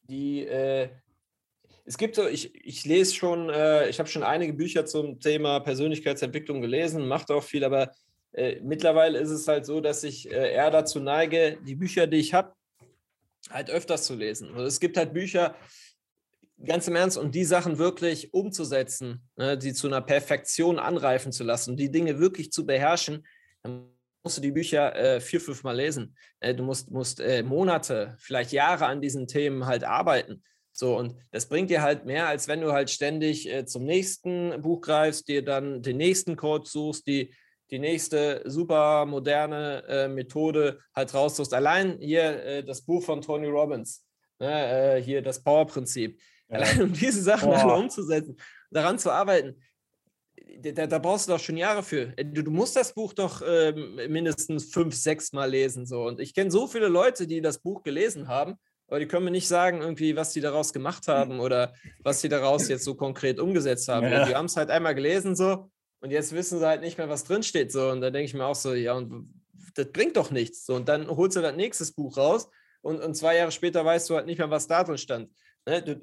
die, 0.04 0.46
äh, 0.46 0.90
es 1.88 1.98
gibt 1.98 2.16
so, 2.16 2.28
ich, 2.28 2.54
ich 2.54 2.84
lese 2.84 3.16
schon, 3.16 3.50
äh, 3.50 3.88
ich 3.88 3.98
habe 4.00 4.10
schon 4.10 4.24
einige 4.24 4.52
Bücher 4.52 4.86
zum 4.86 5.22
Thema 5.22 5.62
Persönlichkeitsentwicklung 5.62 6.62
gelesen, 6.62 7.08
macht 7.08 7.32
auch 7.32 7.44
viel, 7.44 7.64
aber 7.64 7.92
äh, 8.34 8.60
mittlerweile 8.62 9.18
ist 9.20 9.30
es 9.30 9.48
halt 9.48 9.66
so, 9.66 9.80
dass 9.80 10.04
ich 10.04 10.30
äh, 10.30 10.54
eher 10.54 10.70
dazu 10.70 11.00
neige, 11.00 11.58
die 11.66 11.76
Bücher, 11.76 12.06
die 12.06 12.18
ich 12.18 12.34
habe, 12.34 12.54
halt 13.50 13.70
öfters 13.70 14.04
zu 14.04 14.16
lesen. 14.16 14.50
Also 14.50 14.66
es 14.66 14.82
gibt 14.82 14.98
halt 14.98 15.14
Bücher, 15.14 15.56
ganz 16.66 16.90
im 16.90 16.98
Ernst, 16.98 17.18
und 17.18 17.34
die 17.34 17.46
Sachen 17.46 17.78
wirklich 17.78 18.34
umzusetzen, 18.34 19.22
ne, 19.38 19.58
die 19.58 19.74
zu 19.74 19.88
einer 19.88 20.02
Perfektion 20.02 20.80
anreifen 20.80 21.32
zu 21.32 21.46
lassen, 21.46 21.78
die 21.78 21.90
Dinge 21.90 22.20
wirklich 22.20 22.52
zu 22.52 22.66
beherrschen, 22.66 23.26
dann 23.64 23.88
musst 24.24 24.38
du 24.38 24.42
die 24.42 24.52
Bücher 24.52 24.94
äh, 24.94 25.22
vier, 25.22 25.40
fünf 25.40 25.64
Mal 25.64 25.78
lesen. 25.78 26.18
Äh, 26.42 26.54
du 26.54 26.64
musst, 26.64 26.92
musst 26.92 27.22
äh, 27.22 27.44
Monate, 27.44 28.18
vielleicht 28.20 28.52
Jahre 28.52 28.88
an 28.88 29.00
diesen 29.00 29.26
Themen 29.26 29.66
halt 29.66 29.86
arbeiten. 29.86 30.44
So, 30.78 30.96
und 30.96 31.16
das 31.32 31.48
bringt 31.48 31.72
dir 31.72 31.82
halt 31.82 32.06
mehr, 32.06 32.28
als 32.28 32.48
wenn 32.48 32.62
du 32.62 32.72
halt 32.72 32.92
ständig 32.92 33.52
äh, 33.52 33.66
zum 33.66 33.84
nächsten 33.84 34.62
Buch 34.62 34.82
greifst, 34.82 35.28
dir 35.28 35.44
dann 35.44 35.82
den 35.82 35.98
nächsten 35.98 36.36
Code 36.36 36.70
suchst, 36.70 37.08
die, 37.08 37.34
die 37.72 37.80
nächste 37.80 38.44
super 38.46 39.08
moderne 39.08 39.84
äh, 39.88 40.08
Methode 40.08 40.80
halt 40.96 41.12
raussuchst. 41.16 41.52
Allein 41.56 41.98
hier 42.00 42.44
äh, 42.44 42.64
das 42.64 42.84
Buch 42.84 43.04
von 43.04 43.24
Tony 43.24 43.48
Robbins, 43.48 44.06
ne, 44.38 44.98
äh, 44.98 45.02
hier 45.02 45.24
das 45.24 45.44
Power-Prinzip. 45.44 46.22
Ja. 46.48 46.58
Allein 46.58 46.84
um 46.84 46.94
diese 46.94 47.24
Sachen 47.24 47.52
alle 47.52 47.74
umzusetzen, 47.74 48.38
daran 48.70 49.00
zu 49.00 49.10
arbeiten, 49.10 49.60
da, 50.60 50.86
da, 50.86 51.00
brauchst 51.00 51.28
du 51.28 51.32
doch 51.32 51.40
schon 51.40 51.58
Jahre 51.58 51.82
für. 51.82 52.16
Äh, 52.20 52.26
du, 52.26 52.44
du 52.44 52.52
musst 52.52 52.76
das 52.76 52.94
Buch 52.94 53.14
doch 53.14 53.42
ähm, 53.44 53.96
mindestens 54.10 54.66
fünf, 54.72 54.94
sechs 54.94 55.34
Mal 55.34 55.50
lesen. 55.50 55.88
So. 55.88 56.04
Und 56.04 56.20
ich 56.20 56.36
kenne 56.36 56.52
so 56.52 56.68
viele 56.68 56.88
Leute, 56.88 57.26
die 57.26 57.42
das 57.42 57.58
Buch 57.58 57.82
gelesen 57.82 58.28
haben 58.28 58.60
aber 58.88 59.00
die 59.00 59.08
können 59.08 59.26
mir 59.26 59.32
nicht 59.32 59.48
sagen, 59.48 59.82
irgendwie, 59.82 60.16
was 60.16 60.34
die 60.34 60.42
daraus 60.42 60.72
gemacht 60.72 61.08
haben 61.08 61.40
oder 61.40 61.74
was 62.04 62.22
sie 62.22 62.30
daraus 62.30 62.70
jetzt 62.70 62.86
so 62.86 62.96
konkret 62.96 63.40
umgesetzt 63.40 63.88
haben. 63.90 64.10
Ja. 64.10 64.26
Die 64.26 64.36
haben 64.36 64.46
es 64.46 64.56
halt 64.56 64.70
einmal 64.70 64.96
gelesen 64.96 65.36
so 65.36 65.70
und 66.00 66.12
jetzt 66.12 66.34
wissen 66.34 66.60
sie 66.60 66.68
halt 66.68 66.82
nicht 66.82 66.98
mehr, 66.98 67.10
was 67.10 67.26
drinsteht. 67.26 67.72
So. 67.72 67.90
Und 67.90 68.02
da 68.02 68.10
denke 68.10 68.26
ich 68.26 68.34
mir 68.34 68.46
auch 68.46 68.56
so, 68.56 68.74
ja, 68.74 68.94
und 68.94 69.34
das 69.76 69.92
bringt 69.92 70.16
doch 70.16 70.32
nichts. 70.32 70.66
So. 70.66 70.76
Und 70.76 70.88
dann 70.88 71.08
holst 71.08 71.36
du 71.36 71.42
das 71.42 71.56
nächste 71.56 71.92
Buch 71.94 72.18
raus 72.18 72.50
und, 72.82 73.02
und 73.02 73.16
zwei 73.16 73.36
Jahre 73.36 73.52
später 73.52 73.84
weißt 73.84 74.10
du 74.10 74.16
halt 74.16 74.26
nicht 74.26 74.38
mehr, 74.38 74.50
was 74.50 74.68
da 74.68 74.84
drin 74.84 74.98
stand. 74.98 75.32
Ne? 75.66 75.82
Du, 75.82 76.02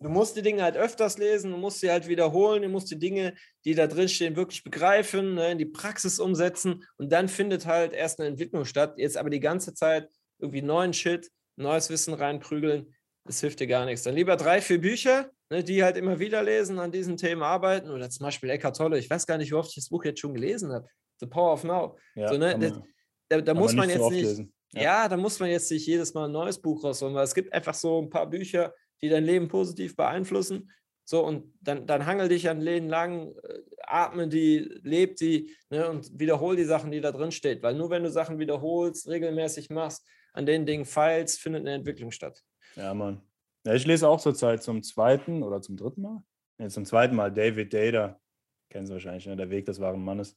du 0.00 0.08
musst 0.08 0.36
die 0.36 0.42
Dinge 0.42 0.62
halt 0.62 0.76
öfters 0.76 1.18
lesen, 1.18 1.50
du 1.50 1.58
musst 1.58 1.80
sie 1.80 1.90
halt 1.90 2.08
wiederholen, 2.08 2.62
du 2.62 2.68
musst 2.68 2.90
die 2.90 2.98
Dinge, 2.98 3.34
die 3.64 3.74
da 3.74 3.86
drin 3.86 4.08
stehen, 4.08 4.36
wirklich 4.36 4.64
begreifen, 4.64 5.34
ne? 5.34 5.52
in 5.52 5.58
die 5.58 5.66
Praxis 5.66 6.18
umsetzen 6.18 6.84
und 6.96 7.12
dann 7.12 7.28
findet 7.28 7.66
halt 7.66 7.92
erst 7.92 8.18
eine 8.18 8.28
Entwicklung 8.28 8.64
statt. 8.64 8.94
Jetzt 8.96 9.16
aber 9.16 9.30
die 9.30 9.40
ganze 9.40 9.74
Zeit 9.74 10.08
irgendwie 10.38 10.62
neuen 10.62 10.92
Shit 10.92 11.30
neues 11.56 11.90
Wissen 11.90 12.14
reinprügeln, 12.14 12.94
das 13.24 13.40
hilft 13.40 13.60
dir 13.60 13.66
gar 13.66 13.84
nichts. 13.86 14.02
Dann 14.02 14.14
lieber 14.14 14.36
drei, 14.36 14.60
vier 14.60 14.80
Bücher, 14.80 15.30
ne, 15.50 15.64
die 15.64 15.82
halt 15.82 15.96
immer 15.96 16.18
wieder 16.18 16.42
lesen, 16.42 16.78
an 16.78 16.92
diesen 16.92 17.16
Themen 17.16 17.42
arbeiten. 17.42 17.90
Oder 17.90 18.10
zum 18.10 18.24
Beispiel 18.24 18.50
Eckhart 18.50 18.76
Tolle. 18.76 18.98
Ich 18.98 19.08
weiß 19.08 19.26
gar 19.26 19.38
nicht, 19.38 19.50
wie 19.50 19.54
oft 19.54 19.70
ich 19.70 19.76
das 19.76 19.88
Buch 19.88 20.04
jetzt 20.04 20.20
schon 20.20 20.34
gelesen 20.34 20.72
habe. 20.72 20.86
The 21.20 21.26
Power 21.26 21.52
of 21.52 21.64
Now. 21.64 21.96
Ja, 22.14 22.28
so, 22.28 22.36
ne, 22.36 22.56
man, 22.58 22.84
da, 23.28 23.40
da 23.40 23.54
muss 23.54 23.74
man 23.74 23.88
jetzt 23.88 24.10
nicht. 24.10 24.48
Ja. 24.74 24.82
ja. 24.82 25.08
da 25.08 25.16
muss 25.16 25.38
man 25.40 25.50
jetzt 25.50 25.70
nicht 25.70 25.86
jedes 25.86 26.12
Mal 26.12 26.26
ein 26.26 26.32
neues 26.32 26.60
Buch 26.60 26.84
rausholen, 26.84 27.14
weil 27.14 27.24
es 27.24 27.34
gibt 27.34 27.52
einfach 27.52 27.74
so 27.74 28.02
ein 28.02 28.10
paar 28.10 28.28
Bücher, 28.28 28.74
die 29.00 29.08
dein 29.08 29.24
Leben 29.24 29.48
positiv 29.48 29.96
beeinflussen. 29.96 30.70
So, 31.06 31.24
und 31.24 31.52
dann, 31.60 31.86
dann 31.86 32.06
hangel 32.06 32.28
dich 32.28 32.48
an 32.48 32.60
Leben 32.60 32.88
lang, 32.88 33.34
äh, 33.42 33.60
atme 33.82 34.26
die, 34.26 34.58
leb 34.82 35.16
die 35.16 35.54
ne, 35.68 35.90
und 35.90 36.18
wiederhol 36.18 36.56
die 36.56 36.64
Sachen, 36.64 36.90
die 36.90 37.00
da 37.00 37.12
drin 37.12 37.30
stehen. 37.30 37.62
Weil 37.62 37.74
nur 37.74 37.90
wenn 37.90 38.02
du 38.02 38.10
Sachen 38.10 38.38
wiederholst, 38.38 39.08
regelmäßig 39.08 39.68
machst, 39.68 40.06
an 40.34 40.46
den 40.46 40.66
Dingen 40.66 40.84
feilst, 40.84 41.40
findet 41.40 41.62
eine 41.62 41.72
Entwicklung 41.72 42.10
statt. 42.10 42.44
Ja, 42.76 42.92
Mann. 42.92 43.22
Ja, 43.64 43.72
ich 43.72 43.86
lese 43.86 44.08
auch 44.08 44.20
zurzeit 44.20 44.62
zum 44.62 44.82
zweiten 44.82 45.42
oder 45.42 45.62
zum 45.62 45.76
dritten 45.76 46.02
Mal. 46.02 46.22
Nee, 46.58 46.68
zum 46.68 46.84
zweiten 46.84 47.14
Mal 47.14 47.32
David 47.32 47.72
Data. 47.72 48.20
Kennen 48.68 48.86
Sie 48.86 48.92
wahrscheinlich, 48.92 49.26
ne? 49.26 49.36
Der 49.36 49.48
Weg 49.48 49.64
des 49.64 49.80
wahren 49.80 50.04
Mannes. 50.04 50.36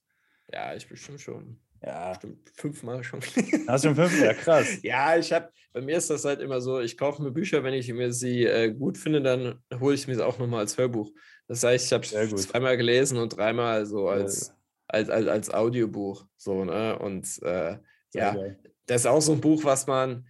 Ja, 0.53 0.73
ich 0.73 0.87
bestimmt 0.87 1.19
schon. 1.19 1.59
Ja. 1.83 2.09
Bestimmt 2.09 2.51
fünfmal 2.55 3.03
schon. 3.03 3.21
Hast 3.67 3.83
du 3.83 3.89
schon 3.89 3.95
fünfmal? 3.95 4.27
Ja, 4.27 4.33
krass. 4.33 4.79
ja, 4.83 5.17
ich 5.17 5.33
habe, 5.33 5.51
bei 5.73 5.81
mir 5.81 5.97
ist 5.97 6.09
das 6.09 6.23
halt 6.25 6.41
immer 6.41 6.61
so, 6.61 6.79
ich 6.79 6.97
kaufe 6.97 7.21
mir 7.21 7.31
Bücher, 7.31 7.63
wenn 7.63 7.73
ich 7.73 7.91
mir 7.91 8.13
sie 8.13 8.45
äh, 8.45 8.71
gut 8.71 8.97
finde, 8.97 9.21
dann 9.21 9.63
hole 9.79 9.95
ich 9.95 10.07
mir 10.07 10.15
sie 10.15 10.25
auch 10.25 10.37
nochmal 10.37 10.61
als 10.61 10.77
Hörbuch. 10.77 11.11
Das 11.47 11.63
heißt, 11.63 11.87
ich 11.87 11.93
habe 11.93 12.35
es 12.35 12.47
zweimal 12.47 12.77
gelesen 12.77 13.17
und 13.17 13.35
dreimal 13.35 13.85
so 13.85 14.07
als, 14.07 14.55
als, 14.87 15.09
als, 15.09 15.27
als 15.27 15.53
Audiobuch. 15.53 16.25
So, 16.37 16.65
ne? 16.65 16.97
Und 16.99 17.27
äh, 17.41 17.77
ja, 18.13 18.33
geil 18.33 18.59
das 18.87 19.01
ist 19.01 19.07
auch 19.07 19.21
so 19.21 19.33
ein 19.33 19.41
Buch, 19.41 19.63
was 19.63 19.87
man, 19.87 20.27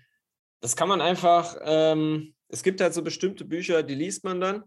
das 0.62 0.76
kann 0.76 0.90
man 0.90 1.02
einfach, 1.02 1.58
ähm, 1.64 2.36
es 2.50 2.64
gibt 2.64 2.82
halt 2.82 2.94
so 2.94 3.02
bestimmte 3.02 3.46
Bücher, 3.46 3.84
die 3.84 3.96
liest 3.96 4.24
man 4.24 4.42
dann. 4.42 4.64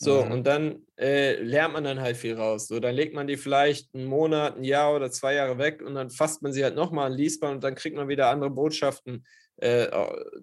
So, 0.00 0.24
mhm. 0.24 0.30
und 0.30 0.46
dann 0.46 0.86
äh, 0.96 1.40
lernt 1.42 1.72
man 1.74 1.82
dann 1.82 2.00
halt 2.00 2.16
viel 2.16 2.36
raus. 2.36 2.68
So, 2.68 2.78
dann 2.78 2.94
legt 2.94 3.14
man 3.14 3.26
die 3.26 3.36
vielleicht 3.36 3.92
einen 3.94 4.04
Monat, 4.04 4.56
ein 4.56 4.62
Jahr 4.62 4.94
oder 4.94 5.10
zwei 5.10 5.34
Jahre 5.34 5.58
weg 5.58 5.82
und 5.82 5.96
dann 5.96 6.10
fasst 6.10 6.40
man 6.40 6.52
sie 6.52 6.62
halt 6.62 6.76
nochmal 6.76 7.10
und 7.10 7.16
liest 7.16 7.42
man 7.42 7.56
und 7.56 7.64
dann 7.64 7.74
kriegt 7.74 7.96
man 7.96 8.06
wieder 8.06 8.28
andere 8.28 8.50
Botschaften, 8.50 9.24
äh, 9.56 9.88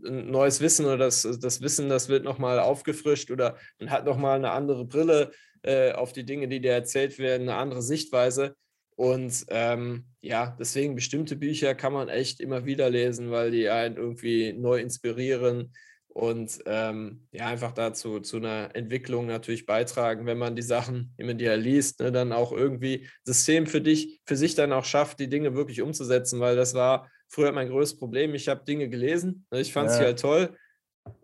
ein 0.06 0.30
neues 0.30 0.60
Wissen 0.60 0.86
oder 0.86 0.98
das, 0.98 1.22
das 1.40 1.62
Wissen, 1.62 1.88
das 1.88 2.10
wird 2.10 2.26
nochmal 2.26 2.60
aufgefrischt 2.60 3.32
oder 3.32 3.58
man 3.80 3.92
hat 3.92 4.04
nochmal 4.04 4.36
eine 4.36 4.52
andere 4.52 4.84
Brille 4.84 5.32
äh, 5.62 5.94
auf 5.94 6.12
die 6.12 6.26
Dinge, 6.26 6.50
die 6.50 6.60
dir 6.60 6.74
erzählt 6.74 7.18
werden, 7.18 7.48
eine 7.48 7.58
andere 7.58 7.82
Sichtweise. 7.82 8.58
Und 8.96 9.46
ähm, 9.50 10.06
ja, 10.22 10.56
deswegen 10.58 10.96
bestimmte 10.96 11.36
Bücher 11.36 11.76
kann 11.76 11.94
man 11.94 12.08
echt 12.08 12.40
immer 12.40 12.66
wieder 12.66 12.90
lesen, 12.90 13.30
weil 13.30 13.52
die 13.52 13.70
einen 13.70 13.98
irgendwie 13.98 14.54
neu 14.54 14.80
inspirieren 14.80 15.74
und 16.16 16.60
ähm, 16.66 17.28
ja, 17.34 17.48
einfach 17.48 17.74
dazu 17.74 18.22
zu 18.22 18.38
einer 18.38 18.74
Entwicklung 18.74 19.26
natürlich 19.26 19.66
beitragen, 19.66 20.26
wenn 20.26 20.38
man 20.38 20.56
die 20.56 20.62
Sachen, 20.62 21.14
die 21.20 21.26
man 21.26 21.38
dir 21.38 21.58
liest, 21.58 22.00
ne, 22.00 22.10
dann 22.10 22.32
auch 22.32 22.54
irgendwie 22.54 23.10
System 23.26 23.68
für 23.68 23.82
dich, 23.82 24.22
für 24.26 24.38
sich 24.38 24.56
dann 24.56 24.72
auch 24.72 24.86
schafft, 24.86 25.20
die 25.20 25.28
Dinge 25.28 25.56
wirklich 25.56 25.82
umzusetzen, 25.82 26.40
weil 26.40 26.56
das 26.56 26.74
war 26.74 27.12
früher 27.28 27.52
mein 27.52 27.68
größtes 27.68 28.00
Problem. 28.00 28.34
Ich 28.34 28.48
habe 28.48 28.64
Dinge 28.64 28.88
gelesen, 28.88 29.46
ne, 29.52 29.60
ich 29.60 29.74
fand 29.74 29.90
ja. 29.90 29.98
sie 29.98 30.04
halt 30.06 30.20
toll. 30.22 30.58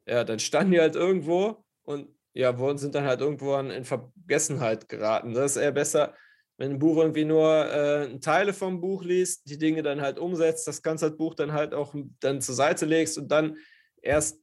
Ja, 0.06 0.26
dann 0.26 0.40
standen 0.40 0.74
die 0.74 0.82
halt 0.82 0.98
irgendwo 0.98 1.64
und 1.84 2.10
ja, 2.34 2.60
wurden 2.60 2.78
sind 2.78 2.94
dann 2.94 3.06
halt 3.06 3.22
irgendwo 3.22 3.56
in 3.56 3.86
Vergessenheit 3.86 4.90
geraten. 4.90 5.34
Das 5.34 5.56
ist 5.56 5.62
eher 5.62 5.72
besser, 5.72 6.14
wenn 6.62 6.74
ein 6.74 6.80
Buch 6.80 6.98
irgendwie 6.98 7.26
nur 7.26 7.74
äh, 7.74 8.20
Teile 8.20 8.54
vom 8.54 8.82
Buch 8.82 9.04
liest, 9.04 9.50
die 9.50 9.58
Dinge 9.58 9.82
dann 9.82 10.00
halt 10.00 10.20
umsetzt, 10.20 10.68
das 10.68 10.84
ganze 10.84 11.10
Buch 11.10 11.34
dann 11.34 11.54
halt 11.54 11.74
auch 11.74 11.96
dann 12.20 12.40
zur 12.40 12.54
Seite 12.54 12.86
legst 12.86 13.18
und 13.18 13.30
dann 13.32 13.58
erst 14.00 14.40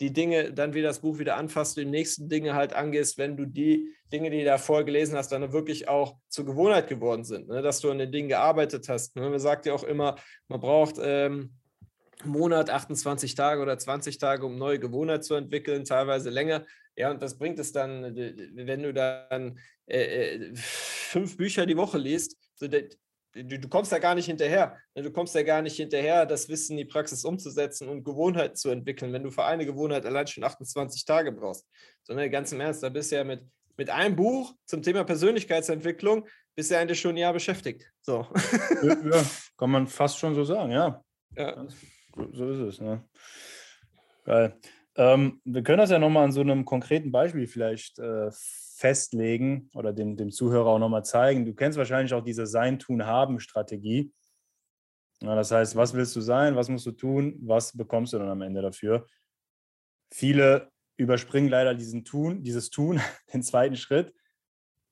die 0.00 0.12
Dinge, 0.12 0.52
dann 0.52 0.74
wieder 0.74 0.88
das 0.88 1.00
Buch 1.00 1.18
wieder 1.18 1.38
anfasst, 1.38 1.78
die 1.78 1.86
nächsten 1.86 2.28
Dinge 2.28 2.52
halt 2.52 2.74
angehst, 2.74 3.16
wenn 3.16 3.38
du 3.38 3.46
die 3.46 3.88
Dinge, 4.12 4.28
die 4.28 4.40
du 4.40 4.44
davor 4.44 4.84
gelesen 4.84 5.16
hast, 5.16 5.32
dann 5.32 5.50
wirklich 5.50 5.88
auch 5.88 6.16
zur 6.28 6.44
Gewohnheit 6.44 6.88
geworden 6.88 7.24
sind, 7.24 7.48
ne? 7.48 7.62
dass 7.62 7.80
du 7.80 7.90
an 7.90 7.96
den 7.96 8.12
Dingen 8.12 8.28
gearbeitet 8.28 8.90
hast. 8.90 9.16
Ne? 9.16 9.30
Man 9.30 9.38
sagt 9.38 9.64
ja 9.64 9.72
auch 9.72 9.84
immer, 9.84 10.16
man 10.48 10.60
braucht 10.60 10.96
ähm, 11.02 11.54
Monat, 12.22 12.68
28 12.68 13.34
Tage 13.34 13.62
oder 13.62 13.78
20 13.78 14.18
Tage, 14.18 14.44
um 14.44 14.58
neue 14.58 14.78
Gewohnheiten 14.78 15.22
zu 15.22 15.36
entwickeln, 15.36 15.86
teilweise 15.86 16.28
länger. 16.28 16.66
Ja, 16.96 17.10
und 17.10 17.22
das 17.22 17.38
bringt 17.38 17.58
es 17.58 17.72
dann, 17.72 18.14
wenn 18.14 18.82
du 18.82 18.92
dann 18.92 19.58
äh, 19.86 20.34
äh, 20.34 20.52
fünf 20.54 21.36
Bücher 21.36 21.66
die 21.66 21.76
Woche 21.76 21.98
liest, 21.98 22.36
so, 22.54 22.68
du, 22.68 22.88
du, 23.32 23.68
kommst 23.68 23.92
da 23.92 23.98
gar 23.98 24.14
nicht 24.14 24.26
hinterher. 24.26 24.76
Ne? 24.94 25.02
Du 25.02 25.10
kommst 25.10 25.34
ja 25.34 25.42
gar 25.42 25.62
nicht 25.62 25.76
hinterher, 25.76 26.26
das 26.26 26.48
Wissen 26.48 26.72
in 26.72 26.78
die 26.78 26.92
Praxis 26.92 27.24
umzusetzen 27.24 27.88
und 27.88 28.04
Gewohnheiten 28.04 28.56
zu 28.56 28.70
entwickeln, 28.70 29.12
wenn 29.12 29.22
du 29.22 29.30
für 29.30 29.44
eine 29.44 29.64
Gewohnheit 29.64 30.04
allein 30.04 30.26
schon 30.26 30.44
28 30.44 31.04
Tage 31.04 31.32
brauchst. 31.32 31.66
Sondern 32.02 32.30
ganz 32.30 32.52
im 32.52 32.60
Ernst, 32.60 32.82
da 32.82 32.88
bist 32.88 33.12
du 33.12 33.16
ja 33.16 33.24
mit, 33.24 33.42
mit 33.76 33.88
einem 33.90 34.16
Buch 34.16 34.54
zum 34.66 34.82
Thema 34.82 35.04
Persönlichkeitsentwicklung 35.04 36.26
bist 36.54 36.70
du 36.70 36.78
eigentlich 36.78 37.00
schon 37.00 37.14
ein 37.14 37.18
Jahr 37.18 37.32
beschäftigt. 37.32 37.90
So. 38.02 38.26
Ja, 38.82 38.96
ja 39.10 39.24
kann 39.56 39.70
man 39.70 39.86
fast 39.86 40.18
schon 40.18 40.34
so 40.34 40.44
sagen, 40.44 40.72
ja. 40.72 41.02
ja. 41.36 41.66
So, 42.14 42.32
so 42.32 42.50
ist 42.50 42.74
es. 42.74 42.80
Ne? 42.80 43.04
Geil. 44.24 44.58
Ähm, 44.96 45.40
wir 45.44 45.62
können 45.62 45.78
das 45.78 45.90
ja 45.90 45.98
nochmal 45.98 46.24
an 46.24 46.32
so 46.32 46.40
einem 46.40 46.64
konkreten 46.64 47.12
Beispiel 47.12 47.46
vielleicht 47.46 47.98
äh, 47.98 48.30
festlegen 48.32 49.70
oder 49.74 49.92
dem, 49.92 50.16
dem 50.16 50.30
Zuhörer 50.30 50.66
auch 50.66 50.78
nochmal 50.78 51.04
zeigen. 51.04 51.44
Du 51.44 51.54
kennst 51.54 51.78
wahrscheinlich 51.78 52.14
auch 52.14 52.24
diese 52.24 52.46
Sein-Tun-Haben-Strategie. 52.46 54.12
Ja, 55.22 55.34
das 55.34 55.50
heißt, 55.50 55.76
was 55.76 55.92
willst 55.94 56.16
du 56.16 56.20
sein, 56.20 56.56
was 56.56 56.68
musst 56.68 56.86
du 56.86 56.92
tun, 56.92 57.38
was 57.42 57.76
bekommst 57.76 58.14
du 58.14 58.18
dann 58.18 58.30
am 58.30 58.40
Ende 58.40 58.62
dafür? 58.62 59.06
Viele 60.10 60.70
überspringen 60.96 61.48
leider 61.48 61.74
diesen 61.74 62.04
Tun, 62.04 62.42
dieses 62.42 62.70
Tun, 62.70 63.00
den 63.32 63.42
zweiten 63.42 63.76
Schritt. 63.76 64.14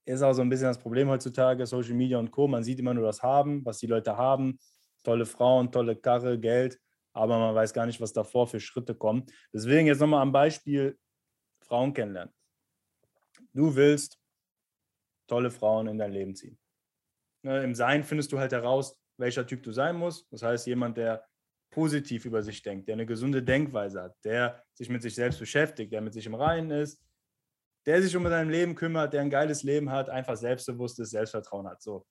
Ist 0.05 0.23
auch 0.23 0.33
so 0.33 0.43
ein 0.43 0.49
bisschen 0.49 0.69
das 0.69 0.79
Problem 0.79 1.09
heutzutage, 1.09 1.67
Social 1.67 1.95
Media 1.95 2.19
und 2.19 2.31
Co. 2.31 2.47
Man 2.47 2.65
sieht 2.65 2.79
immer 2.79 2.95
nur 2.95 3.05
das 3.05 3.23
Haben, 3.23 3.65
was 3.65 3.79
die 3.79 3.87
Leute 3.87 4.17
haben. 4.17 4.59
Tolle 5.03 5.27
Frauen, 5.27 5.71
tolle 5.71 5.97
Karre, 5.97 6.39
Geld, 6.39 6.79
aber 7.13 7.39
man 7.39 7.55
weiß 7.55 7.73
gar 7.73 7.87
nicht, 7.87 8.01
was 8.01 8.13
davor 8.13 8.47
für 8.47 8.61
Schritte 8.61 8.95
kommen. 8.95 9.27
Deswegen 9.53 9.87
jetzt 9.87 10.01
nochmal 10.01 10.23
am 10.23 10.33
Beispiel 10.33 10.99
Frauen 11.61 11.93
kennenlernen. 11.93 12.35
Du 13.53 13.75
willst 13.75 14.19
tolle 15.27 15.51
Frauen 15.51 15.89
in 15.89 15.99
dein 15.99 16.13
Leben 16.13 16.35
ziehen. 16.35 16.59
Ne, 17.43 17.63
Im 17.63 17.75
Sein 17.75 18.05
findest 18.05 18.33
du 18.33 18.39
halt 18.39 18.53
heraus, 18.53 18.99
welcher 19.19 19.47
Typ 19.47 19.63
du 19.63 19.73
sein 19.73 19.97
musst. 19.97 20.27
Das 20.33 20.43
heißt, 20.43 20.67
jemand, 20.67 20.97
der 20.97 21.27
positiv 21.71 22.25
über 22.25 22.43
sich 22.43 22.63
denkt, 22.63 22.89
der 22.89 22.95
eine 22.95 23.07
gesunde 23.07 23.43
Denkweise 23.43 24.03
hat, 24.03 24.17
der 24.25 24.63
sich 24.75 24.89
mit 24.89 25.03
sich 25.03 25.15
selbst 25.15 25.39
beschäftigt, 25.39 25.93
der 25.93 26.01
mit 26.01 26.15
sich 26.15 26.27
im 26.27 26.35
Reinen 26.35 26.71
ist, 26.71 27.03
der 27.87 28.03
sich 28.03 28.15
um 28.17 28.27
sein 28.27 28.51
Leben 28.51 28.75
kümmert, 28.75 29.13
der 29.13 29.21
ein 29.21 29.31
geiles 29.31 29.63
Leben 29.63 29.91
hat, 29.91 30.09
einfach 30.09 30.37
selbstbewusstes 30.37 31.11
Selbstvertrauen 31.11 31.69
hat. 31.69 31.83
So, 31.83 32.07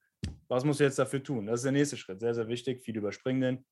was 0.48 0.64
musst 0.64 0.80
du 0.80 0.84
jetzt 0.84 1.00
dafür 1.00 1.24
tun? 1.24 1.48
Das 1.48 1.60
ist 1.60 1.66
der 1.66 1.72
nächste 1.72 1.98
Schritt. 1.98 2.20
Sehr, 2.20 2.34
sehr 2.34 2.48
wichtig. 2.48 2.82
Viele 2.82 3.00
überspringen 3.00 3.42
den. 3.42 3.66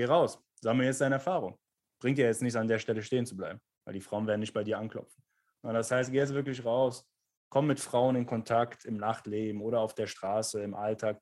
Geh 0.00 0.06
raus. 0.06 0.42
Sammle 0.62 0.86
jetzt 0.86 1.02
deine 1.02 1.16
Erfahrung. 1.16 1.58
Bringt 1.98 2.16
dir 2.16 2.24
jetzt 2.24 2.40
nicht 2.40 2.56
an 2.56 2.66
der 2.66 2.78
Stelle 2.78 3.02
stehen 3.02 3.26
zu 3.26 3.36
bleiben, 3.36 3.60
weil 3.84 3.92
die 3.92 4.00
Frauen 4.00 4.26
werden 4.26 4.40
nicht 4.40 4.54
bei 4.54 4.64
dir 4.64 4.78
anklopfen. 4.78 5.22
Das 5.62 5.90
heißt, 5.90 6.10
geh 6.10 6.16
jetzt 6.16 6.32
wirklich 6.32 6.64
raus. 6.64 7.06
Komm 7.50 7.66
mit 7.66 7.80
Frauen 7.80 8.16
in 8.16 8.24
Kontakt 8.24 8.86
im 8.86 8.96
Nachtleben 8.96 9.60
oder 9.60 9.80
auf 9.80 9.94
der 9.94 10.06
Straße, 10.06 10.62
im 10.62 10.72
Alltag 10.72 11.20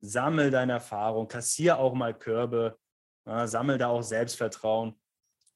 sammel 0.00 0.52
deine 0.52 0.74
Erfahrung, 0.74 1.26
kassier 1.26 1.76
auch 1.80 1.92
mal 1.92 2.16
Körbe, 2.16 2.78
ja, 3.26 3.48
sammel 3.48 3.78
da 3.78 3.88
auch 3.88 4.02
Selbstvertrauen 4.02 4.94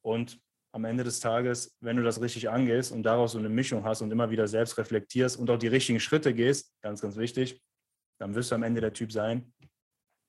und 0.02 0.40
am 0.72 0.84
Ende 0.84 1.04
des 1.04 1.20
Tages, 1.20 1.76
wenn 1.78 1.96
du 1.96 2.02
das 2.02 2.20
richtig 2.20 2.48
angehst 2.50 2.90
und 2.90 3.04
daraus 3.04 3.32
so 3.32 3.38
eine 3.38 3.50
Mischung 3.50 3.84
hast 3.84 4.02
und 4.02 4.10
immer 4.10 4.30
wieder 4.30 4.48
selbst 4.48 4.76
reflektierst 4.78 5.38
und 5.38 5.48
auch 5.48 5.58
die 5.58 5.68
richtigen 5.68 6.00
Schritte 6.00 6.34
gehst, 6.34 6.74
ganz, 6.82 7.00
ganz 7.00 7.14
wichtig, 7.14 7.62
dann 8.18 8.34
wirst 8.34 8.50
du 8.50 8.56
am 8.56 8.64
Ende 8.64 8.80
der 8.80 8.92
Typ 8.92 9.12
sein, 9.12 9.54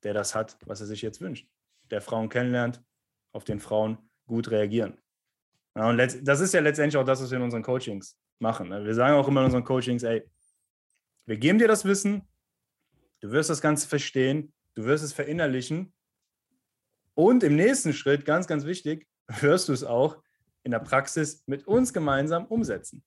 der 0.03 0.13
das 0.13 0.35
hat, 0.35 0.59
was 0.67 0.79
er 0.79 0.85
sich 0.85 1.01
jetzt 1.01 1.19
wünscht. 1.21 1.49
Der 1.91 2.01
Frauen 2.01 2.29
kennenlernt, 2.29 2.83
auf 3.31 3.43
den 3.43 3.59
Frauen 3.59 3.97
gut 4.27 4.49
reagieren. 4.51 4.99
Ja, 5.75 5.89
und 5.89 5.97
das 5.97 6.39
ist 6.39 6.53
ja 6.53 6.61
letztendlich 6.61 6.97
auch 6.97 7.05
das, 7.05 7.21
was 7.21 7.29
wir 7.31 7.37
in 7.37 7.43
unseren 7.43 7.63
Coachings 7.63 8.17
machen. 8.39 8.69
Ne? 8.69 8.85
Wir 8.85 8.93
sagen 8.93 9.15
auch 9.15 9.27
immer 9.27 9.41
in 9.41 9.45
unseren 9.45 9.63
Coachings, 9.63 10.03
ey, 10.03 10.29
wir 11.25 11.37
geben 11.37 11.59
dir 11.59 11.67
das 11.67 11.85
Wissen, 11.85 12.27
Du 13.25 13.31
wirst 13.31 13.49
das 13.49 13.59
Ganze 13.59 13.87
verstehen, 13.87 14.53
du 14.75 14.85
wirst 14.85 15.03
es 15.03 15.11
verinnerlichen 15.11 15.93
und 17.15 17.41
im 17.41 17.55
nächsten 17.55 17.91
Schritt, 17.91 18.23
ganz, 18.23 18.45
ganz 18.45 18.65
wichtig, 18.65 19.07
wirst 19.41 19.67
du 19.67 19.73
es 19.73 19.83
auch 19.83 20.21
in 20.61 20.69
der 20.69 20.79
Praxis 20.79 21.43
mit 21.47 21.65
uns 21.67 21.91
gemeinsam 21.91 22.45
umsetzen. 22.45 23.03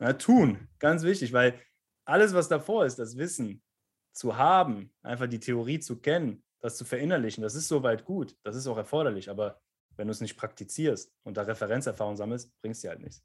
Ja, 0.00 0.12
tun, 0.12 0.68
ganz 0.78 1.02
wichtig, 1.02 1.32
weil 1.32 1.60
alles, 2.04 2.34
was 2.34 2.48
davor 2.48 2.84
ist, 2.86 3.00
das 3.00 3.16
Wissen 3.16 3.62
zu 4.12 4.36
haben, 4.36 4.92
einfach 5.02 5.26
die 5.26 5.40
Theorie 5.40 5.80
zu 5.80 6.00
kennen, 6.00 6.44
das 6.62 6.76
zu 6.76 6.84
verinnerlichen, 6.84 7.42
das 7.42 7.54
ist 7.54 7.68
soweit 7.68 8.04
gut, 8.04 8.36
das 8.44 8.56
ist 8.56 8.66
auch 8.66 8.76
erforderlich, 8.76 9.28
aber 9.28 9.60
wenn 9.96 10.06
du 10.06 10.12
es 10.12 10.20
nicht 10.20 10.36
praktizierst 10.36 11.12
und 11.24 11.36
da 11.36 11.42
Referenzerfahrung 11.42 12.16
sammelst, 12.16 12.50
bringst 12.62 12.82
du 12.82 12.88
halt 12.88 13.00
nichts. 13.00 13.22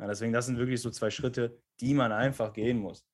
Ja, 0.00 0.06
deswegen, 0.08 0.32
das 0.32 0.46
sind 0.46 0.58
wirklich 0.58 0.80
so 0.80 0.90
zwei 0.90 1.10
Schritte, 1.10 1.60
die 1.80 1.94
man 1.94 2.10
einfach 2.10 2.52
gehen 2.52 2.78
muss, 2.78 3.06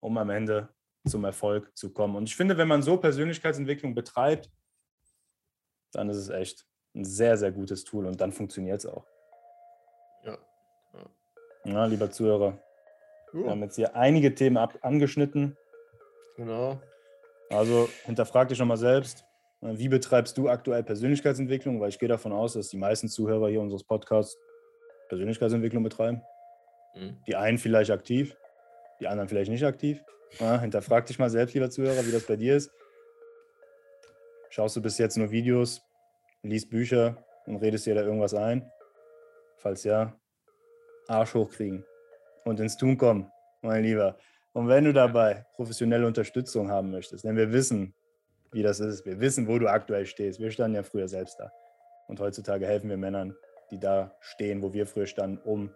um 0.00 0.16
am 0.16 0.30
Ende 0.30 0.68
zum 1.06 1.24
Erfolg 1.24 1.76
zu 1.76 1.92
kommen. 1.92 2.16
Und 2.16 2.28
ich 2.28 2.36
finde, 2.36 2.56
wenn 2.56 2.68
man 2.68 2.80
so 2.82 2.96
Persönlichkeitsentwicklung 2.96 3.94
betreibt, 3.94 4.50
dann 5.90 6.08
ist 6.08 6.16
es 6.16 6.28
echt 6.28 6.66
ein 6.94 7.04
sehr, 7.04 7.36
sehr 7.36 7.52
gutes 7.52 7.84
Tool 7.84 8.06
und 8.06 8.20
dann 8.20 8.32
funktioniert 8.32 8.78
es 8.78 8.86
auch. 8.86 9.06
Ja. 10.24 10.38
ja. 10.94 11.10
ja. 11.64 11.84
lieber 11.86 12.10
Zuhörer, 12.10 12.62
uh. 13.34 13.44
wir 13.44 13.50
haben 13.50 13.62
jetzt 13.62 13.76
hier 13.76 13.96
einige 13.96 14.34
Themen 14.34 14.56
ab 14.56 14.78
angeschnitten. 14.82 15.56
Genau. 16.36 16.80
Also 17.52 17.88
hinterfrag 18.04 18.48
dich 18.48 18.58
schon 18.58 18.68
mal 18.68 18.76
selbst. 18.76 19.24
Wie 19.60 19.88
betreibst 19.88 20.36
du 20.38 20.48
aktuell 20.48 20.82
Persönlichkeitsentwicklung? 20.82 21.80
Weil 21.80 21.90
ich 21.90 21.98
gehe 21.98 22.08
davon 22.08 22.32
aus, 22.32 22.54
dass 22.54 22.68
die 22.68 22.76
meisten 22.76 23.08
Zuhörer 23.08 23.48
hier 23.48 23.60
unseres 23.60 23.84
Podcasts 23.84 24.36
Persönlichkeitsentwicklung 25.08 25.82
betreiben. 25.82 26.22
Mhm. 26.94 27.18
Die 27.26 27.36
einen 27.36 27.58
vielleicht 27.58 27.90
aktiv, 27.90 28.36
die 29.00 29.06
anderen 29.06 29.28
vielleicht 29.28 29.50
nicht 29.50 29.64
aktiv. 29.64 30.02
Ja, 30.40 30.60
hinterfrag 30.60 31.06
dich 31.06 31.18
mal 31.18 31.30
selbst, 31.30 31.54
lieber 31.54 31.70
Zuhörer, 31.70 32.06
wie 32.06 32.12
das 32.12 32.26
bei 32.26 32.36
dir 32.36 32.56
ist. 32.56 32.70
Schaust 34.48 34.76
du 34.76 34.82
bis 34.82 34.98
jetzt 34.98 35.16
nur 35.16 35.30
Videos, 35.30 35.82
liest 36.42 36.70
Bücher 36.70 37.22
und 37.46 37.56
redest 37.56 37.86
dir 37.86 37.94
da 37.94 38.02
irgendwas 38.02 38.34
ein? 38.34 38.70
Falls 39.58 39.84
ja, 39.84 40.14
Arsch 41.06 41.34
hochkriegen 41.34 41.84
und 42.44 42.58
ins 42.60 42.76
Tun 42.76 42.96
kommen, 42.96 43.30
mein 43.60 43.84
Lieber. 43.84 44.16
Und 44.52 44.68
wenn 44.68 44.84
du 44.84 44.92
dabei 44.92 45.46
professionelle 45.54 46.06
Unterstützung 46.06 46.70
haben 46.70 46.90
möchtest, 46.90 47.24
denn 47.24 47.36
wir 47.36 47.52
wissen, 47.52 47.94
wie 48.52 48.62
das 48.62 48.80
ist, 48.80 49.06
wir 49.06 49.18
wissen, 49.20 49.48
wo 49.48 49.58
du 49.58 49.68
aktuell 49.68 50.04
stehst. 50.04 50.38
Wir 50.38 50.50
standen 50.50 50.76
ja 50.76 50.82
früher 50.82 51.08
selbst 51.08 51.40
da. 51.40 51.50
Und 52.08 52.20
heutzutage 52.20 52.66
helfen 52.66 52.90
wir 52.90 52.98
Männern, 52.98 53.34
die 53.70 53.78
da 53.78 54.14
stehen, 54.20 54.62
wo 54.62 54.74
wir 54.74 54.86
früher 54.86 55.06
standen, 55.06 55.38
um 55.38 55.70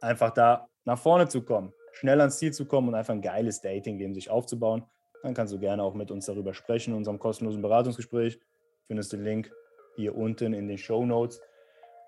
einfach 0.00 0.30
da 0.30 0.68
nach 0.84 0.98
vorne 0.98 1.28
zu 1.28 1.42
kommen 1.42 1.72
schnell 1.92 2.20
ans 2.20 2.38
Ziel 2.38 2.52
zu 2.52 2.66
kommen 2.66 2.88
und 2.88 2.94
einfach 2.94 3.14
ein 3.14 3.22
geiles 3.22 3.60
Dating-Leben 3.60 4.14
sich 4.14 4.30
aufzubauen, 4.30 4.84
dann 5.22 5.34
kannst 5.34 5.52
du 5.52 5.58
gerne 5.58 5.82
auch 5.82 5.94
mit 5.94 6.10
uns 6.10 6.26
darüber 6.26 6.54
sprechen 6.54 6.92
in 6.92 6.96
unserem 6.96 7.18
kostenlosen 7.18 7.62
Beratungsgespräch. 7.62 8.40
Findest 8.86 9.12
den 9.12 9.24
Link 9.24 9.52
hier 9.96 10.16
unten 10.16 10.54
in 10.54 10.68
den 10.68 10.78
Show 10.78 11.04
Notes. 11.04 11.40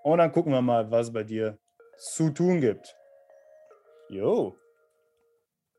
Und 0.03 0.19
dann 0.19 0.33
gucken 0.33 0.53
wir 0.53 0.63
mal, 0.63 0.91
was 0.91 1.09
es 1.09 1.13
bei 1.13 1.23
dir 1.23 1.59
zu 1.99 2.31
tun 2.31 2.61
gibt. 2.61 2.97
Jo. 4.09 4.57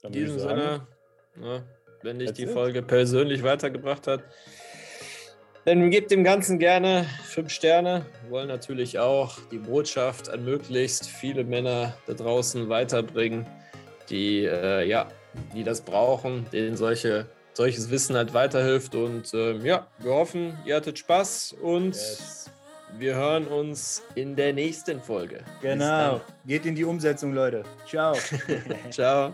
In 0.03 0.11
diesem 0.11 0.39
Sinne, 0.39 0.87
ja, 1.41 1.63
wenn 2.01 2.19
dich 2.19 2.33
die 2.33 2.47
Folge 2.47 2.81
persönlich 2.81 3.43
weitergebracht 3.43 4.07
hat, 4.07 4.21
dann 5.65 5.89
gebt 5.91 6.11
dem 6.11 6.25
Ganzen 6.25 6.59
gerne 6.59 7.05
fünf 7.23 7.49
Sterne. 7.49 8.05
Wir 8.23 8.31
wollen 8.31 8.47
natürlich 8.49 8.99
auch 8.99 9.37
die 9.49 9.59
Botschaft 9.59 10.29
an 10.29 10.43
möglichst 10.43 11.07
viele 11.07 11.45
Männer 11.45 11.93
da 12.05 12.13
draußen 12.13 12.67
weiterbringen 12.67 13.45
die, 14.09 14.45
äh, 14.45 14.87
ja, 14.87 15.07
die 15.53 15.63
das 15.63 15.81
brauchen, 15.81 16.45
denen 16.51 16.77
solche, 16.77 17.25
solches 17.53 17.89
Wissen 17.89 18.15
halt 18.15 18.33
weiterhilft. 18.33 18.95
Und 18.95 19.33
äh, 19.33 19.57
ja, 19.57 19.87
wir 19.99 20.11
hoffen, 20.11 20.57
ihr 20.65 20.75
hattet 20.75 20.99
Spaß 20.99 21.55
und 21.61 21.95
yes. 21.95 22.49
wir 22.97 23.15
hören 23.15 23.47
uns 23.47 24.03
in 24.15 24.35
der 24.35 24.53
nächsten 24.53 25.01
Folge. 25.01 25.43
Genau. 25.61 26.21
Geht 26.45 26.65
in 26.65 26.75
die 26.75 26.83
Umsetzung, 26.83 27.33
Leute. 27.33 27.63
Ciao. 27.87 28.15
Ciao. 28.91 29.33